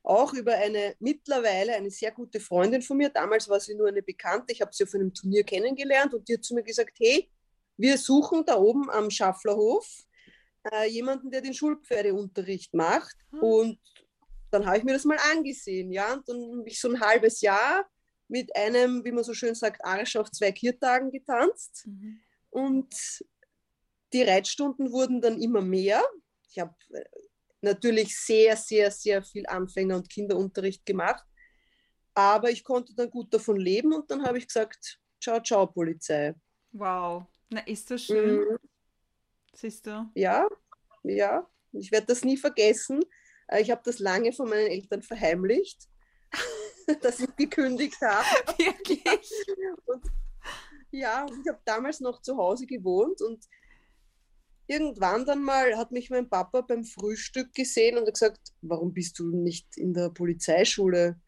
Auch 0.04 0.34
über 0.34 0.54
eine 0.54 0.96
mittlerweile 1.00 1.74
eine 1.74 1.92
sehr 1.92 2.12
gute 2.12 2.40
Freundin 2.40 2.82
von 2.82 2.98
mir. 2.98 3.10
Damals 3.10 3.48
war 3.50 3.60
sie 3.60 3.76
nur 3.76 3.90
eine 3.90 4.02
Bekannte. 4.02 4.54
Ich 4.54 4.62
habe 4.62 4.72
sie 4.74 4.84
auf 4.84 4.94
einem 4.94 5.14
Turnier 5.14 5.44
kennengelernt 5.44 6.14
und 6.14 6.28
die 6.28 6.36
hat 6.36 6.44
zu 6.44 6.56
mir 6.56 6.64
gesagt: 6.64 6.98
Hey, 7.00 7.30
wir 7.78 7.98
suchen 7.98 8.44
da 8.46 8.58
oben 8.58 8.90
am 8.90 9.10
Schafflerhof 9.10 9.86
äh, 10.72 10.90
jemanden, 10.90 11.32
der 11.32 11.42
den 11.42 11.54
Schulpferdeunterricht 11.54 12.74
macht. 12.74 13.16
Ah. 13.32 13.38
Und 13.40 13.80
dann 14.52 14.66
habe 14.66 14.78
ich 14.78 14.84
mir 14.84 14.94
das 14.94 15.06
mal 15.06 15.20
angesehen. 15.32 15.92
Ja? 15.92 16.14
Und 16.14 16.28
dann 16.28 16.60
habe 16.60 16.70
ich 16.70 16.80
so 16.80 16.90
ein 16.90 17.00
halbes 17.00 17.42
Jahr 17.42 17.86
mit 18.28 18.56
einem, 18.56 19.04
wie 19.06 19.12
man 19.12 19.24
so 19.24 19.34
schön 19.34 19.56
sagt, 19.56 19.84
Arsch 19.84 20.16
auf 20.16 20.32
zwei 20.32 20.52
Kirtagen 20.52 21.12
getanzt. 21.12 21.88
Mhm. 21.88 22.20
Und 22.50 23.24
die 24.14 24.24
Reitstunden 24.24 24.92
wurden 24.92 25.22
dann 25.22 25.42
immer 25.42 25.62
mehr. 25.62 26.04
Ich 26.50 26.60
habe 26.60 26.76
äh, 26.92 27.04
natürlich 27.62 28.18
sehr, 28.18 28.56
sehr, 28.58 28.92
sehr 28.92 29.22
viel 29.24 29.46
Anfänger- 29.48 29.96
und 29.98 30.10
Kinderunterricht 30.10 30.86
gemacht. 30.86 31.24
Aber 32.14 32.50
ich 32.50 32.64
konnte 32.64 32.94
dann 32.96 33.10
gut 33.10 33.34
davon 33.34 33.58
leben 33.58 33.94
und 33.94 34.10
dann 34.12 34.24
habe 34.26 34.38
ich 34.38 34.48
gesagt, 34.48 35.00
ciao, 35.22 35.40
ciao, 35.42 35.68
Polizei. 35.68 36.34
Wow, 36.72 37.26
na 37.50 37.62
ist 37.62 37.90
das 37.92 38.04
schön, 38.04 38.40
Mhm. 38.40 38.58
siehst 39.54 39.86
du? 39.88 40.10
Ja, 40.16 40.48
ja, 41.04 41.48
ich 41.72 41.92
werde 41.92 42.08
das 42.08 42.24
nie 42.24 42.38
vergessen. 42.38 43.02
Äh, 43.48 43.62
Ich 43.62 43.72
habe 43.72 43.82
das 43.84 44.00
lange 44.00 44.32
von 44.34 44.50
meinen 44.50 44.68
Eltern 44.68 45.02
verheimlicht, 45.02 45.88
dass 47.02 47.20
ich 47.20 47.36
gekündigt 47.36 48.00
habe. 48.02 48.26
Wirklich? 48.60 49.32
Und 49.86 50.04
ja, 50.92 51.26
ich 51.28 51.48
habe 51.48 51.60
damals 51.66 52.00
noch 52.00 52.22
zu 52.22 52.36
Hause 52.38 52.66
gewohnt 52.66 53.22
und 53.22 53.46
irgendwann 54.70 55.26
dann 55.26 55.44
mal 55.44 55.78
hat 55.78 55.92
mich 55.92 56.10
mein 56.10 56.30
Papa 56.30 56.62
beim 56.62 56.84
Frühstück 56.86 57.54
gesehen 57.54 57.98
und 57.98 58.08
hat 58.08 58.14
gesagt, 58.14 58.54
warum 58.62 58.94
bist 58.94 59.20
du 59.20 59.36
nicht 59.36 59.78
in 59.78 59.94
der 59.94 60.10
Polizeischule? 60.10 61.20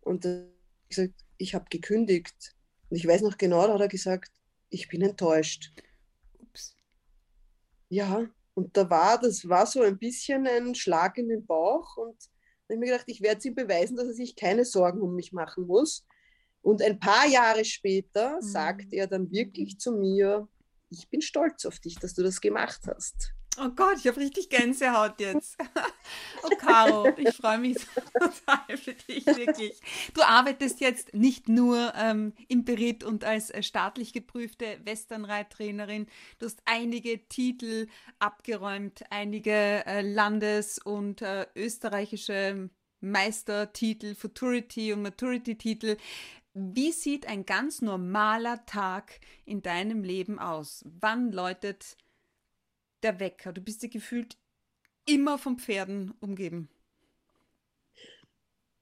Und 0.00 0.24
dann 0.24 0.50
ich 0.88 0.96
gesagt, 0.96 1.14
ich 1.36 1.54
habe 1.54 1.66
gekündigt. 1.70 2.56
Und 2.90 2.96
ich 2.96 3.06
weiß 3.06 3.22
noch 3.22 3.36
genau, 3.38 3.66
da 3.66 3.74
hat 3.74 3.80
er 3.82 3.88
gesagt, 3.88 4.32
ich 4.70 4.88
bin 4.88 5.02
enttäuscht. 5.02 5.72
Ups. 6.38 6.76
Ja, 7.90 8.28
und 8.54 8.76
da 8.76 8.88
war, 8.90 9.20
das 9.20 9.48
war 9.48 9.66
so 9.66 9.82
ein 9.82 9.98
bisschen 9.98 10.46
ein 10.46 10.74
Schlag 10.74 11.18
in 11.18 11.28
den 11.28 11.46
Bauch 11.46 11.96
und 11.96 12.16
da 12.68 12.74
habe 12.74 12.74
ich 12.74 12.80
mir 12.80 12.86
gedacht, 12.86 13.04
ich 13.08 13.22
werde 13.22 13.48
ihm 13.48 13.54
beweisen, 13.54 13.96
dass 13.96 14.08
er 14.08 14.14
sich 14.14 14.36
keine 14.36 14.64
Sorgen 14.64 15.00
um 15.00 15.14
mich 15.14 15.32
machen 15.32 15.66
muss. 15.66 16.06
Und 16.62 16.82
ein 16.82 16.98
paar 16.98 17.26
Jahre 17.26 17.64
später 17.64 18.40
Mhm. 18.42 18.42
sagt 18.42 18.92
er 18.92 19.06
dann 19.06 19.30
wirklich 19.30 19.78
zu 19.78 19.92
mir, 19.92 20.48
ich 20.90 21.08
bin 21.08 21.22
stolz 21.22 21.64
auf 21.66 21.78
dich, 21.78 21.96
dass 21.96 22.14
du 22.14 22.22
das 22.22 22.40
gemacht 22.40 22.82
hast. 22.86 23.34
Oh 23.60 23.70
Gott, 23.70 23.96
ich 23.98 24.06
habe 24.06 24.18
richtig 24.18 24.50
Gänsehaut 24.50 25.20
jetzt. 25.20 25.56
Oh 26.42 26.56
Caro, 26.56 27.12
ich 27.18 27.36
freue 27.36 27.58
mich 27.58 27.76
total 28.18 28.78
für 28.78 28.94
dich, 28.94 29.26
wirklich. 29.26 29.78
Du 30.14 30.22
arbeitest 30.22 30.80
jetzt 30.80 31.12
nicht 31.12 31.48
nur 31.48 31.92
ähm, 31.96 32.32
im 32.48 32.64
Beritt 32.64 33.04
und 33.04 33.24
als 33.24 33.50
äh, 33.50 33.62
staatlich 33.62 34.14
geprüfte 34.14 34.80
Westernreittrainerin. 34.84 36.06
Du 36.38 36.46
hast 36.46 36.62
einige 36.64 37.28
Titel 37.28 37.88
abgeräumt, 38.20 39.02
einige 39.10 39.84
äh, 39.84 40.00
Landes- 40.00 40.78
und 40.78 41.20
äh, 41.20 41.46
österreichische 41.54 42.70
Meistertitel, 43.00 44.14
Futurity 44.14 44.92
und 44.92 45.02
Maturity-Titel. 45.02 45.96
Wie 46.60 46.90
sieht 46.90 47.26
ein 47.26 47.46
ganz 47.46 47.82
normaler 47.82 48.66
Tag 48.66 49.20
in 49.44 49.62
deinem 49.62 50.02
Leben 50.02 50.40
aus? 50.40 50.84
Wann 51.00 51.30
läutet 51.30 51.96
der 53.04 53.20
Wecker? 53.20 53.52
Du 53.52 53.60
bist 53.60 53.82
ja 53.84 53.88
gefühlt 53.88 54.36
immer 55.06 55.38
von 55.38 55.58
Pferden 55.58 56.12
umgeben. 56.20 56.68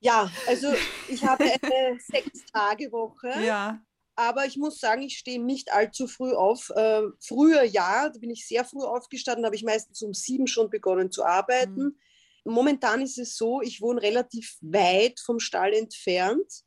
Ja, 0.00 0.30
also 0.46 0.72
ich 1.08 1.22
habe 1.24 1.44
eine 1.44 1.98
Sechs-Tage-Woche, 2.00 3.44
Ja. 3.44 3.82
aber 4.14 4.46
ich 4.46 4.56
muss 4.56 4.78
sagen, 4.78 5.02
ich 5.02 5.18
stehe 5.18 5.42
nicht 5.42 5.72
allzu 5.72 6.06
früh 6.06 6.32
auf. 6.32 6.70
Äh, 6.70 7.02
früher 7.20 7.62
ja, 7.64 8.08
da 8.08 8.18
bin 8.18 8.30
ich 8.30 8.46
sehr 8.46 8.64
früh 8.64 8.84
aufgestanden, 8.84 9.44
habe 9.44 9.56
ich 9.56 9.64
meistens 9.64 10.00
um 10.02 10.14
sieben 10.14 10.46
schon 10.46 10.70
begonnen 10.70 11.10
zu 11.10 11.24
arbeiten. 11.24 11.96
Mhm. 12.44 12.52
momentan 12.52 13.02
ist 13.02 13.18
es 13.18 13.36
so, 13.36 13.60
ich 13.60 13.80
wohne 13.82 14.00
relativ 14.00 14.56
weit 14.62 15.20
vom 15.20 15.40
Stall 15.40 15.72
entfernt 15.74 16.64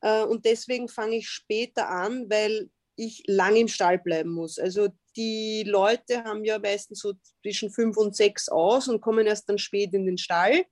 und 0.00 0.44
deswegen 0.44 0.88
fange 0.88 1.16
ich 1.16 1.28
später 1.28 1.88
an, 1.88 2.30
weil 2.30 2.70
ich 2.98 3.22
lange 3.26 3.60
im 3.60 3.68
Stall 3.68 3.98
bleiben 3.98 4.30
muss. 4.30 4.58
Also 4.58 4.88
die 5.16 5.64
Leute 5.66 6.24
haben 6.24 6.44
ja 6.44 6.58
meistens 6.58 7.00
so 7.00 7.14
zwischen 7.42 7.70
fünf 7.70 7.96
und 7.96 8.14
sechs 8.14 8.48
aus 8.48 8.88
und 8.88 9.00
kommen 9.00 9.26
erst 9.26 9.48
dann 9.48 9.58
spät 9.58 9.94
in 9.94 10.06
den 10.06 10.18
Stall. 10.18 10.64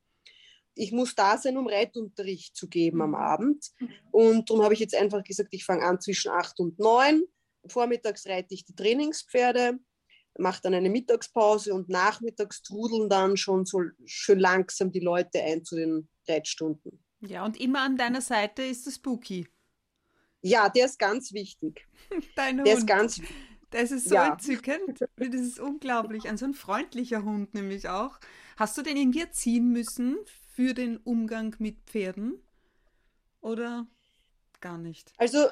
Ich 0.74 0.92
muss 0.92 1.14
da 1.14 1.38
sein, 1.38 1.56
um 1.56 1.68
Reitunterricht 1.68 2.56
zu 2.56 2.68
geben 2.68 3.00
am 3.00 3.10
mhm. 3.10 3.16
Abend. 3.16 3.70
Und 4.10 4.50
darum 4.50 4.62
habe 4.62 4.74
ich 4.74 4.80
jetzt 4.80 4.94
einfach 4.94 5.24
gesagt, 5.24 5.48
ich 5.52 5.64
fange 5.64 5.84
an 5.84 6.00
zwischen 6.00 6.30
acht 6.30 6.60
und 6.60 6.78
neun. 6.78 7.24
Vormittags 7.66 8.26
reite 8.26 8.54
ich 8.54 8.64
die 8.64 8.76
Trainingspferde, 8.76 9.78
mache 10.38 10.60
dann 10.62 10.74
eine 10.74 10.90
Mittagspause 10.90 11.74
und 11.74 11.88
nachmittags 11.88 12.62
trudeln 12.62 13.08
dann 13.08 13.36
schon 13.36 13.64
so 13.64 13.82
schön 14.04 14.38
langsam 14.38 14.92
die 14.92 15.00
Leute 15.00 15.42
ein 15.42 15.64
zu 15.64 15.76
den 15.76 16.08
Reitstunden. 16.28 17.04
Ja, 17.20 17.44
und 17.44 17.58
immer 17.58 17.80
an 17.80 17.96
deiner 17.96 18.20
Seite 18.20 18.62
ist 18.62 18.86
der 18.86 18.90
Spooky. 18.92 19.48
Ja, 20.42 20.68
der 20.68 20.86
ist 20.86 20.98
ganz 20.98 21.32
wichtig. 21.32 21.86
Dein 22.36 22.58
der 22.58 22.66
Hund. 22.66 22.78
ist 22.78 22.86
ganz 22.86 23.20
Das 23.70 23.90
ist 23.90 24.08
so 24.08 24.14
ja. 24.14 24.32
entzückend. 24.32 25.00
Das 25.16 25.34
ist 25.34 25.58
unglaublich. 25.58 26.28
Ein 26.28 26.36
so 26.36 26.44
ein 26.44 26.54
freundlicher 26.54 27.24
Hund 27.24 27.54
nämlich 27.54 27.88
auch. 27.88 28.18
Hast 28.56 28.78
du 28.78 28.82
den 28.82 28.96
irgendwie 28.96 29.20
erziehen 29.20 29.70
müssen 29.70 30.16
für 30.54 30.72
den 30.72 30.98
Umgang 30.98 31.54
mit 31.58 31.78
Pferden? 31.86 32.42
Oder 33.40 33.86
gar 34.60 34.78
nicht? 34.78 35.12
Also, 35.18 35.48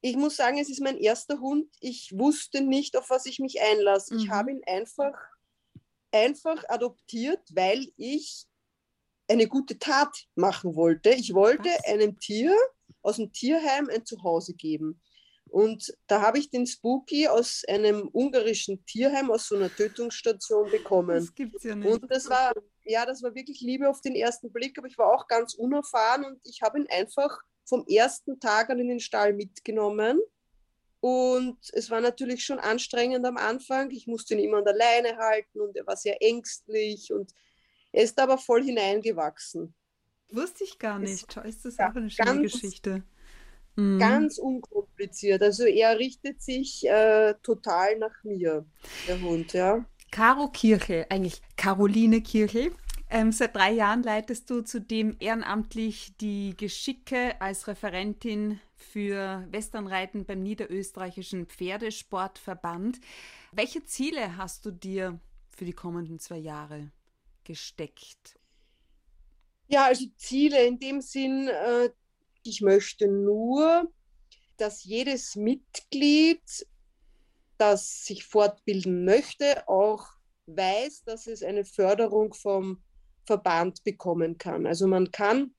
ich 0.00 0.16
muss 0.16 0.36
sagen, 0.36 0.58
es 0.58 0.70
ist 0.70 0.80
mein 0.80 0.98
erster 0.98 1.40
Hund. 1.40 1.68
Ich 1.80 2.16
wusste 2.16 2.60
nicht, 2.60 2.96
auf 2.96 3.10
was 3.10 3.26
ich 3.26 3.38
mich 3.38 3.60
einlasse. 3.60 4.14
Mhm. 4.14 4.20
Ich 4.20 4.30
habe 4.30 4.50
ihn 4.52 4.62
einfach, 4.66 5.14
einfach 6.12 6.64
adoptiert, 6.68 7.42
weil 7.54 7.92
ich 7.96 8.46
eine 9.28 9.48
gute 9.48 9.78
Tat 9.78 10.26
machen 10.34 10.74
wollte. 10.76 11.10
Ich 11.10 11.34
wollte 11.34 11.68
was? 11.68 11.84
einem 11.84 12.18
Tier 12.18 12.56
aus 13.02 13.16
dem 13.16 13.32
Tierheim 13.32 13.88
ein 13.88 14.04
Zuhause 14.04 14.54
geben. 14.54 15.00
Und 15.48 15.96
da 16.08 16.22
habe 16.22 16.38
ich 16.38 16.50
den 16.50 16.66
Spooky 16.66 17.28
aus 17.28 17.62
einem 17.68 18.08
ungarischen 18.12 18.84
Tierheim, 18.84 19.30
aus 19.30 19.48
so 19.48 19.56
einer 19.56 19.74
Tötungsstation 19.74 20.70
bekommen. 20.70 21.16
Das 21.16 21.34
gibt's 21.34 21.62
ja 21.62 21.76
nicht. 21.76 21.88
Und 21.88 22.10
das 22.10 22.28
war, 22.28 22.52
ja, 22.84 23.06
das 23.06 23.22
war 23.22 23.34
wirklich 23.34 23.60
Liebe 23.60 23.88
auf 23.88 24.00
den 24.00 24.16
ersten 24.16 24.52
Blick, 24.52 24.76
aber 24.76 24.88
ich 24.88 24.98
war 24.98 25.12
auch 25.12 25.28
ganz 25.28 25.54
unerfahren 25.54 26.24
und 26.24 26.40
ich 26.44 26.62
habe 26.62 26.80
ihn 26.80 26.88
einfach 26.90 27.38
vom 27.64 27.86
ersten 27.86 28.40
Tag 28.40 28.70
an 28.70 28.80
in 28.80 28.88
den 28.88 29.00
Stall 29.00 29.32
mitgenommen. 29.32 30.20
Und 31.00 31.58
es 31.72 31.90
war 31.90 32.00
natürlich 32.00 32.44
schon 32.44 32.58
anstrengend 32.58 33.24
am 33.24 33.36
Anfang. 33.36 33.90
Ich 33.92 34.08
musste 34.08 34.34
ihn 34.34 34.40
immer 34.40 34.58
an 34.58 34.64
der 34.64 34.74
Leine 34.74 35.16
halten 35.16 35.60
und 35.60 35.76
er 35.76 35.86
war 35.86 35.96
sehr 35.96 36.20
ängstlich 36.20 37.12
und 37.12 37.32
er 37.96 38.02
ist 38.02 38.20
aber 38.20 38.36
voll 38.36 38.62
hineingewachsen. 38.62 39.74
Wusste 40.30 40.64
ich 40.64 40.78
gar 40.78 40.98
nicht. 40.98 41.34
Ist 41.44 41.64
das 41.64 41.78
ja, 41.78 41.90
auch 41.90 41.96
eine 41.96 42.10
schöne 42.10 42.42
ganz, 42.42 42.52
Geschichte. 42.52 43.02
Mhm. 43.74 43.98
Ganz 43.98 44.36
unkompliziert. 44.36 45.42
Also 45.42 45.64
er 45.64 45.98
richtet 45.98 46.42
sich 46.42 46.86
äh, 46.86 47.32
total 47.42 47.98
nach 47.98 48.22
mir, 48.22 48.66
der 49.08 49.18
Hund, 49.22 49.54
ja. 49.54 49.86
Caro 50.10 50.48
Kirche, 50.48 51.06
eigentlich 51.08 51.40
Caroline 51.56 52.20
Kirche. 52.20 52.70
Ähm, 53.08 53.32
seit 53.32 53.56
drei 53.56 53.72
Jahren 53.72 54.02
leitest 54.02 54.50
du 54.50 54.60
zudem 54.60 55.16
ehrenamtlich 55.18 56.18
die 56.18 56.54
Geschicke 56.54 57.40
als 57.40 57.66
Referentin 57.66 58.60
für 58.74 59.46
Westernreiten 59.50 60.26
beim 60.26 60.42
Niederösterreichischen 60.42 61.46
Pferdesportverband. 61.46 63.00
Welche 63.52 63.84
Ziele 63.84 64.36
hast 64.36 64.66
du 64.66 64.70
dir 64.70 65.18
für 65.48 65.64
die 65.64 65.72
kommenden 65.72 66.18
zwei 66.18 66.36
Jahre 66.36 66.90
gesteckt? 67.46 68.38
Ja, 69.68 69.86
also 69.86 70.04
Ziele 70.16 70.64
in 70.66 70.78
dem 70.78 71.00
Sinn, 71.00 71.48
äh, 71.48 71.90
ich 72.42 72.60
möchte 72.60 73.08
nur, 73.08 73.90
dass 74.56 74.84
jedes 74.84 75.36
Mitglied, 75.36 76.66
das 77.58 78.04
sich 78.04 78.24
fortbilden 78.24 79.04
möchte, 79.04 79.66
auch 79.68 80.06
weiß, 80.46 81.04
dass 81.04 81.26
es 81.26 81.42
eine 81.42 81.64
Förderung 81.64 82.34
vom 82.34 82.82
Verband 83.24 83.82
bekommen 83.82 84.38
kann. 84.38 84.66
Also 84.66 84.86
man 84.86 85.10
kann, 85.10 85.54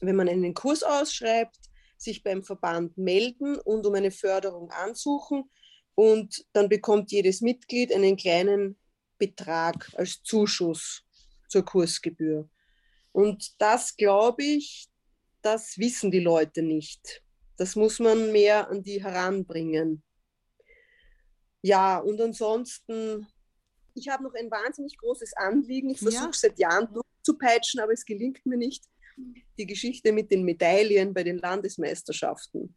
wenn 0.00 0.16
man 0.16 0.28
einen 0.28 0.54
Kurs 0.54 0.82
ausschreibt, 0.82 1.58
sich 1.98 2.22
beim 2.22 2.42
Verband 2.42 2.98
melden 2.98 3.56
und 3.56 3.86
um 3.86 3.94
eine 3.94 4.10
Förderung 4.10 4.70
ansuchen 4.70 5.50
und 5.94 6.44
dann 6.52 6.68
bekommt 6.68 7.12
jedes 7.12 7.40
Mitglied 7.40 7.92
einen 7.92 8.16
kleinen 8.16 8.76
Betrag 9.18 9.92
als 9.96 10.22
Zuschuss 10.22 11.05
zur 11.48 11.64
Kursgebühr. 11.64 12.48
Und 13.12 13.60
das, 13.60 13.96
glaube 13.96 14.44
ich, 14.44 14.88
das 15.42 15.78
wissen 15.78 16.10
die 16.10 16.20
Leute 16.20 16.62
nicht. 16.62 17.22
Das 17.56 17.76
muss 17.76 17.98
man 17.98 18.32
mehr 18.32 18.68
an 18.68 18.82
die 18.82 19.02
heranbringen. 19.02 20.02
Ja, 21.62 21.98
und 21.98 22.20
ansonsten, 22.20 23.26
ich 23.94 24.08
habe 24.08 24.24
noch 24.24 24.34
ein 24.34 24.50
wahnsinnig 24.50 24.98
großes 24.98 25.32
Anliegen. 25.34 25.90
Ich 25.90 25.98
versuche 25.98 26.24
ja. 26.24 26.32
seit 26.32 26.58
Jahren 26.58 26.88
durchzupeitschen, 26.92 27.80
aber 27.80 27.92
es 27.92 28.04
gelingt 28.04 28.44
mir 28.44 28.58
nicht. 28.58 28.84
Die 29.58 29.66
Geschichte 29.66 30.12
mit 30.12 30.30
den 30.30 30.44
Medaillen 30.44 31.14
bei 31.14 31.24
den 31.24 31.38
Landesmeisterschaften. 31.38 32.76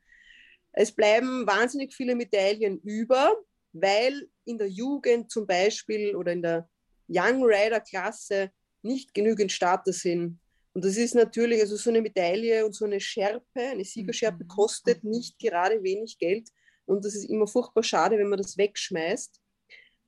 Es 0.72 0.92
bleiben 0.92 1.46
wahnsinnig 1.46 1.94
viele 1.94 2.16
Medaillen 2.16 2.80
über, 2.80 3.36
weil 3.74 4.30
in 4.46 4.58
der 4.58 4.70
Jugend 4.70 5.30
zum 5.30 5.46
Beispiel 5.46 6.16
oder 6.16 6.32
in 6.32 6.42
der 6.42 6.70
Young 7.10 7.44
Rider 7.44 7.82
Klasse 7.82 8.52
nicht 8.82 9.14
genügend 9.14 9.52
Starter 9.52 9.94
sind. 9.94 10.40
Und 10.74 10.86
das 10.86 10.98
ist 10.98 11.16
natürlich, 11.16 11.60
also 11.62 11.76
so 11.76 11.90
eine 11.90 12.02
Medaille 12.02 12.66
und 12.66 12.74
so 12.74 12.86
eine 12.86 13.00
Schärpe, 13.00 13.60
eine 13.60 13.84
Siegerschärpe 13.84 14.44
mhm. 14.44 14.48
kostet 14.48 15.04
nicht 15.04 15.40
gerade 15.40 15.82
wenig 15.84 16.18
Geld. 16.20 16.50
Und 16.86 17.06
das 17.06 17.16
ist 17.16 17.26
immer 17.26 17.48
furchtbar 17.48 17.84
schade, 17.84 18.18
wenn 18.18 18.30
man 18.30 18.42
das 18.42 18.58
wegschmeißt 18.58 19.42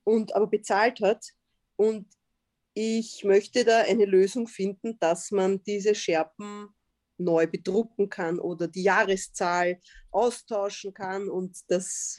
und 0.04 0.34
aber 0.34 0.46
bezahlt 0.46 1.00
hat. 1.00 1.24
Und 1.76 2.06
ich 2.74 3.24
möchte 3.24 3.64
da 3.64 3.82
eine 3.82 4.04
Lösung 4.04 4.46
finden, 4.46 4.98
dass 4.98 5.30
man 5.30 5.62
diese 5.64 5.94
Scherpen 5.94 6.68
neu 7.18 7.46
bedrucken 7.46 8.08
kann 8.08 8.38
oder 8.38 8.66
die 8.66 8.82
Jahreszahl 8.82 9.80
austauschen 10.10 10.94
kann. 10.94 11.28
Und 11.28 11.58
das 11.68 12.18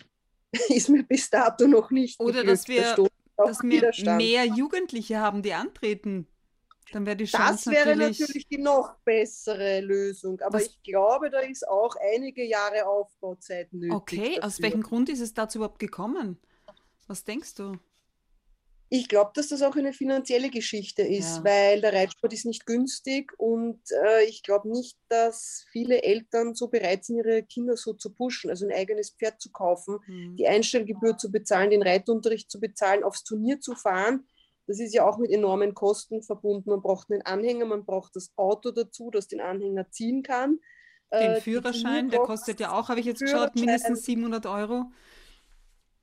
ist 0.69 0.89
mir 0.89 1.03
bis 1.03 1.29
dato 1.29 1.67
noch 1.67 1.91
nicht. 1.91 2.19
Oder 2.19 2.43
dass 2.43 2.67
wir, 2.67 2.95
dass 3.35 3.63
wir 3.63 4.15
mehr 4.15 4.45
Jugendliche 4.45 5.19
haben, 5.19 5.41
die 5.41 5.53
antreten. 5.53 6.27
Dann 6.91 7.05
wäre 7.05 7.15
die 7.15 7.25
Chance 7.25 7.65
Das 7.65 7.73
wäre 7.73 7.95
natürlich... 7.95 8.19
natürlich 8.19 8.47
die 8.47 8.57
noch 8.57 8.95
bessere 9.05 9.81
Lösung. 9.81 10.39
Aber 10.41 10.61
ich 10.61 10.81
glaube, 10.83 11.29
da 11.29 11.39
ist 11.39 11.67
auch 11.67 11.95
einige 12.13 12.43
Jahre 12.43 12.85
Aufbauzeit 12.85 13.71
nötig. 13.73 13.93
Okay, 13.93 14.29
dafür. 14.35 14.43
aus 14.45 14.61
welchem 14.61 14.83
Grund 14.83 15.09
ist 15.09 15.21
es 15.21 15.33
dazu 15.33 15.59
überhaupt 15.59 15.79
gekommen? 15.79 16.37
Was 17.07 17.23
denkst 17.23 17.55
du? 17.55 17.77
Ich 18.95 19.07
glaube, 19.07 19.31
dass 19.33 19.47
das 19.47 19.63
auch 19.63 19.75
eine 19.75 19.91
finanzielle 19.91 20.51
Geschichte 20.51 21.01
ist, 21.01 21.37
ja. 21.37 21.43
weil 21.43 21.81
der 21.81 21.93
Reitsport 21.93 22.31
ist 22.31 22.45
nicht 22.45 22.67
günstig 22.67 23.33
und 23.39 23.79
äh, 24.05 24.23
ich 24.25 24.43
glaube 24.43 24.69
nicht, 24.69 24.99
dass 25.09 25.65
viele 25.71 26.03
Eltern 26.03 26.53
so 26.53 26.67
bereit 26.67 27.03
sind, 27.03 27.17
ihre 27.17 27.41
Kinder 27.41 27.75
so 27.75 27.93
zu 27.93 28.13
pushen, 28.13 28.51
also 28.51 28.67
ein 28.67 28.71
eigenes 28.71 29.09
Pferd 29.09 29.41
zu 29.41 29.51
kaufen, 29.51 29.97
mhm. 30.05 30.35
die 30.35 30.47
Einstellgebühr 30.47 31.17
zu 31.17 31.31
bezahlen, 31.31 31.71
den 31.71 31.81
Reitunterricht 31.81 32.51
zu 32.51 32.59
bezahlen, 32.59 33.03
aufs 33.03 33.23
Turnier 33.23 33.59
zu 33.59 33.73
fahren 33.73 34.27
das 34.67 34.79
ist 34.79 34.93
ja 34.93 35.05
auch 35.05 35.17
mit 35.17 35.31
enormen 35.31 35.73
Kosten 35.73 36.21
verbunden. 36.21 36.69
Man 36.69 36.81
braucht 36.81 37.11
einen 37.11 37.21
Anhänger, 37.21 37.65
man 37.65 37.85
braucht 37.85 38.15
das 38.15 38.31
Auto 38.35 38.71
dazu, 38.71 39.09
das 39.11 39.27
den 39.27 39.41
Anhänger 39.41 39.89
ziehen 39.91 40.23
kann. 40.23 40.59
Den 41.11 41.33
äh, 41.33 41.41
Führerschein, 41.41 42.09
der 42.09 42.21
kostet 42.21 42.59
ja 42.59 42.71
auch, 42.71 42.89
habe 42.89 42.99
ich 42.99 43.05
jetzt 43.05 43.19
geschaut, 43.19 43.55
mindestens 43.55 44.03
700 44.05 44.45
Euro. 44.45 44.91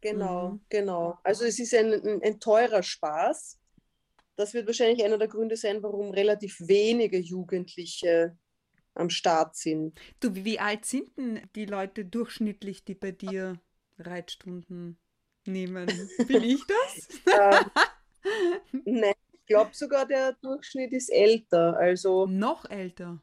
Genau, 0.01 0.51
mhm. 0.51 0.61
genau. 0.68 1.18
Also 1.23 1.44
es 1.44 1.59
ist 1.59 1.75
ein, 1.75 1.92
ein, 1.92 2.23
ein, 2.23 2.40
teurer 2.40 2.83
Spaß. 2.83 3.59
Das 4.37 4.55
wird 4.55 4.66
wahrscheinlich 4.66 5.05
einer 5.05 5.18
der 5.18 5.29
Gründe 5.29 5.57
sein, 5.57 5.83
warum 5.83 6.11
relativ 6.11 6.57
wenige 6.61 7.18
Jugendliche 7.18 8.37
am 8.94 9.11
Start 9.11 9.57
sind. 9.57 9.99
Du, 10.20 10.35
wie 10.35 10.59
alt 10.59 10.85
sind 10.85 11.16
denn 11.16 11.40
die 11.55 11.66
Leute 11.66 12.05
durchschnittlich, 12.05 12.85
die 12.85 12.94
bei 12.94 13.12
dir 13.12 13.61
Reitstunden 13.99 14.99
nehmen? 15.44 15.87
Bin 16.27 16.42
ich 16.42 16.62
das? 16.66 17.09
Nein, 18.85 19.14
ich 19.33 19.46
glaube 19.46 19.70
sogar, 19.72 20.06
der 20.06 20.33
Durchschnitt 20.35 20.92
ist 20.92 21.11
älter. 21.11 21.76
Also 21.76 22.26
noch 22.26 22.68
älter. 22.68 23.22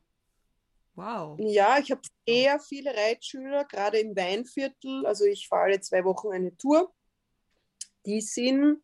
Wow. 0.95 1.37
Ja, 1.39 1.77
ich 1.77 1.91
habe 1.91 2.01
sehr 2.27 2.59
viele 2.59 2.93
Reitschüler, 2.93 3.65
gerade 3.65 3.99
im 3.99 4.15
Weinviertel. 4.15 5.05
Also 5.05 5.25
ich 5.25 5.47
fahre 5.47 5.65
alle 5.65 5.79
zwei 5.79 6.03
Wochen 6.03 6.31
eine 6.31 6.57
Tour. 6.57 6.91
Die 8.05 8.21
sind 8.21 8.81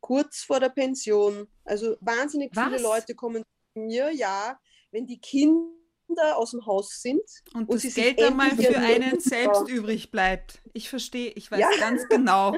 kurz 0.00 0.38
vor 0.42 0.58
der 0.58 0.70
Pension. 0.70 1.46
Also 1.64 1.96
wahnsinnig 2.00 2.50
Was? 2.54 2.64
viele 2.64 2.82
Leute 2.82 3.14
kommen 3.14 3.44
zu 3.74 3.80
mir, 3.80 4.10
ja, 4.10 4.58
wenn 4.90 5.06
die 5.06 5.20
Kinder 5.20 5.79
Kinder 6.10 6.36
aus 6.36 6.50
dem 6.52 6.66
Haus 6.66 7.00
sind. 7.00 7.22
Und, 7.54 7.68
und 7.68 7.84
das 7.84 7.94
Geld 7.94 8.20
einmal 8.22 8.50
für 8.50 8.76
einen 8.76 9.20
selbst 9.20 9.68
übrig 9.68 10.10
bleibt. 10.10 10.60
Ich 10.72 10.88
verstehe, 10.88 11.30
ich 11.30 11.50
weiß 11.50 11.60
ja. 11.60 11.68
ganz 11.78 12.08
genau. 12.08 12.56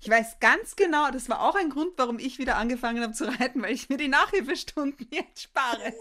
Ich 0.00 0.08
weiß 0.08 0.38
ganz 0.40 0.76
genau, 0.76 1.10
das 1.10 1.28
war 1.28 1.40
auch 1.40 1.54
ein 1.54 1.70
Grund, 1.70 1.92
warum 1.96 2.18
ich 2.18 2.38
wieder 2.38 2.56
angefangen 2.56 3.02
habe 3.02 3.12
zu 3.12 3.24
reiten, 3.24 3.62
weil 3.62 3.72
ich 3.72 3.88
mir 3.88 3.96
die 3.96 4.08
Nachhilfestunden 4.08 5.08
jetzt 5.10 5.42
spare. 5.42 5.94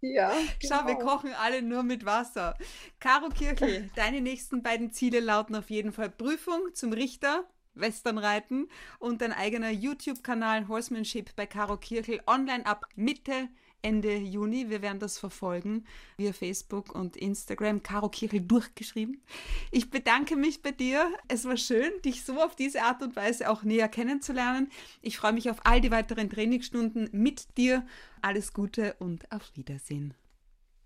Ja. 0.00 0.32
Genau. 0.32 0.76
Schau, 0.76 0.86
wir 0.86 0.96
genau. 0.96 1.06
kochen 1.06 1.32
alle 1.32 1.62
nur 1.62 1.84
mit 1.84 2.04
Wasser. 2.04 2.56
Caro 2.98 3.28
Kirchel, 3.28 3.88
deine 3.94 4.20
nächsten 4.20 4.62
beiden 4.62 4.92
Ziele 4.92 5.20
lauten 5.20 5.54
auf 5.54 5.70
jeden 5.70 5.92
Fall 5.92 6.10
Prüfung 6.10 6.74
zum 6.74 6.92
Richter, 6.92 7.44
Westernreiten 7.74 8.68
und 8.98 9.20
dein 9.20 9.32
eigener 9.32 9.70
YouTube-Kanal 9.70 10.66
Horsemanship 10.66 11.36
bei 11.36 11.46
Caro 11.46 11.76
Kirchel 11.76 12.20
online 12.26 12.66
ab 12.66 12.84
Mitte 12.96 13.48
Ende 13.82 14.16
Juni. 14.16 14.70
Wir 14.70 14.80
werden 14.80 14.98
das 14.98 15.18
verfolgen 15.18 15.84
via 16.16 16.32
Facebook 16.32 16.94
und 16.94 17.16
Instagram. 17.16 17.82
Caro 17.82 18.08
Kirchel 18.08 18.40
durchgeschrieben. 18.40 19.22
Ich 19.70 19.90
bedanke 19.90 20.36
mich 20.36 20.62
bei 20.62 20.70
dir. 20.70 21.12
Es 21.28 21.44
war 21.44 21.56
schön, 21.56 21.90
dich 22.04 22.24
so 22.24 22.40
auf 22.40 22.56
diese 22.56 22.82
Art 22.82 23.02
und 23.02 23.16
Weise 23.16 23.50
auch 23.50 23.62
näher 23.62 23.88
kennenzulernen. 23.88 24.70
Ich 25.02 25.18
freue 25.18 25.32
mich 25.32 25.50
auf 25.50 25.58
all 25.64 25.80
die 25.80 25.90
weiteren 25.90 26.30
Trainingsstunden 26.30 27.10
mit 27.12 27.56
dir. 27.58 27.86
Alles 28.22 28.52
Gute 28.52 28.94
und 29.00 29.30
auf 29.30 29.50
Wiedersehen. 29.56 30.14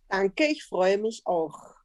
Danke, 0.08 0.46
ich 0.46 0.64
freue 0.64 0.98
mich 0.98 1.22
auch. 1.26 1.75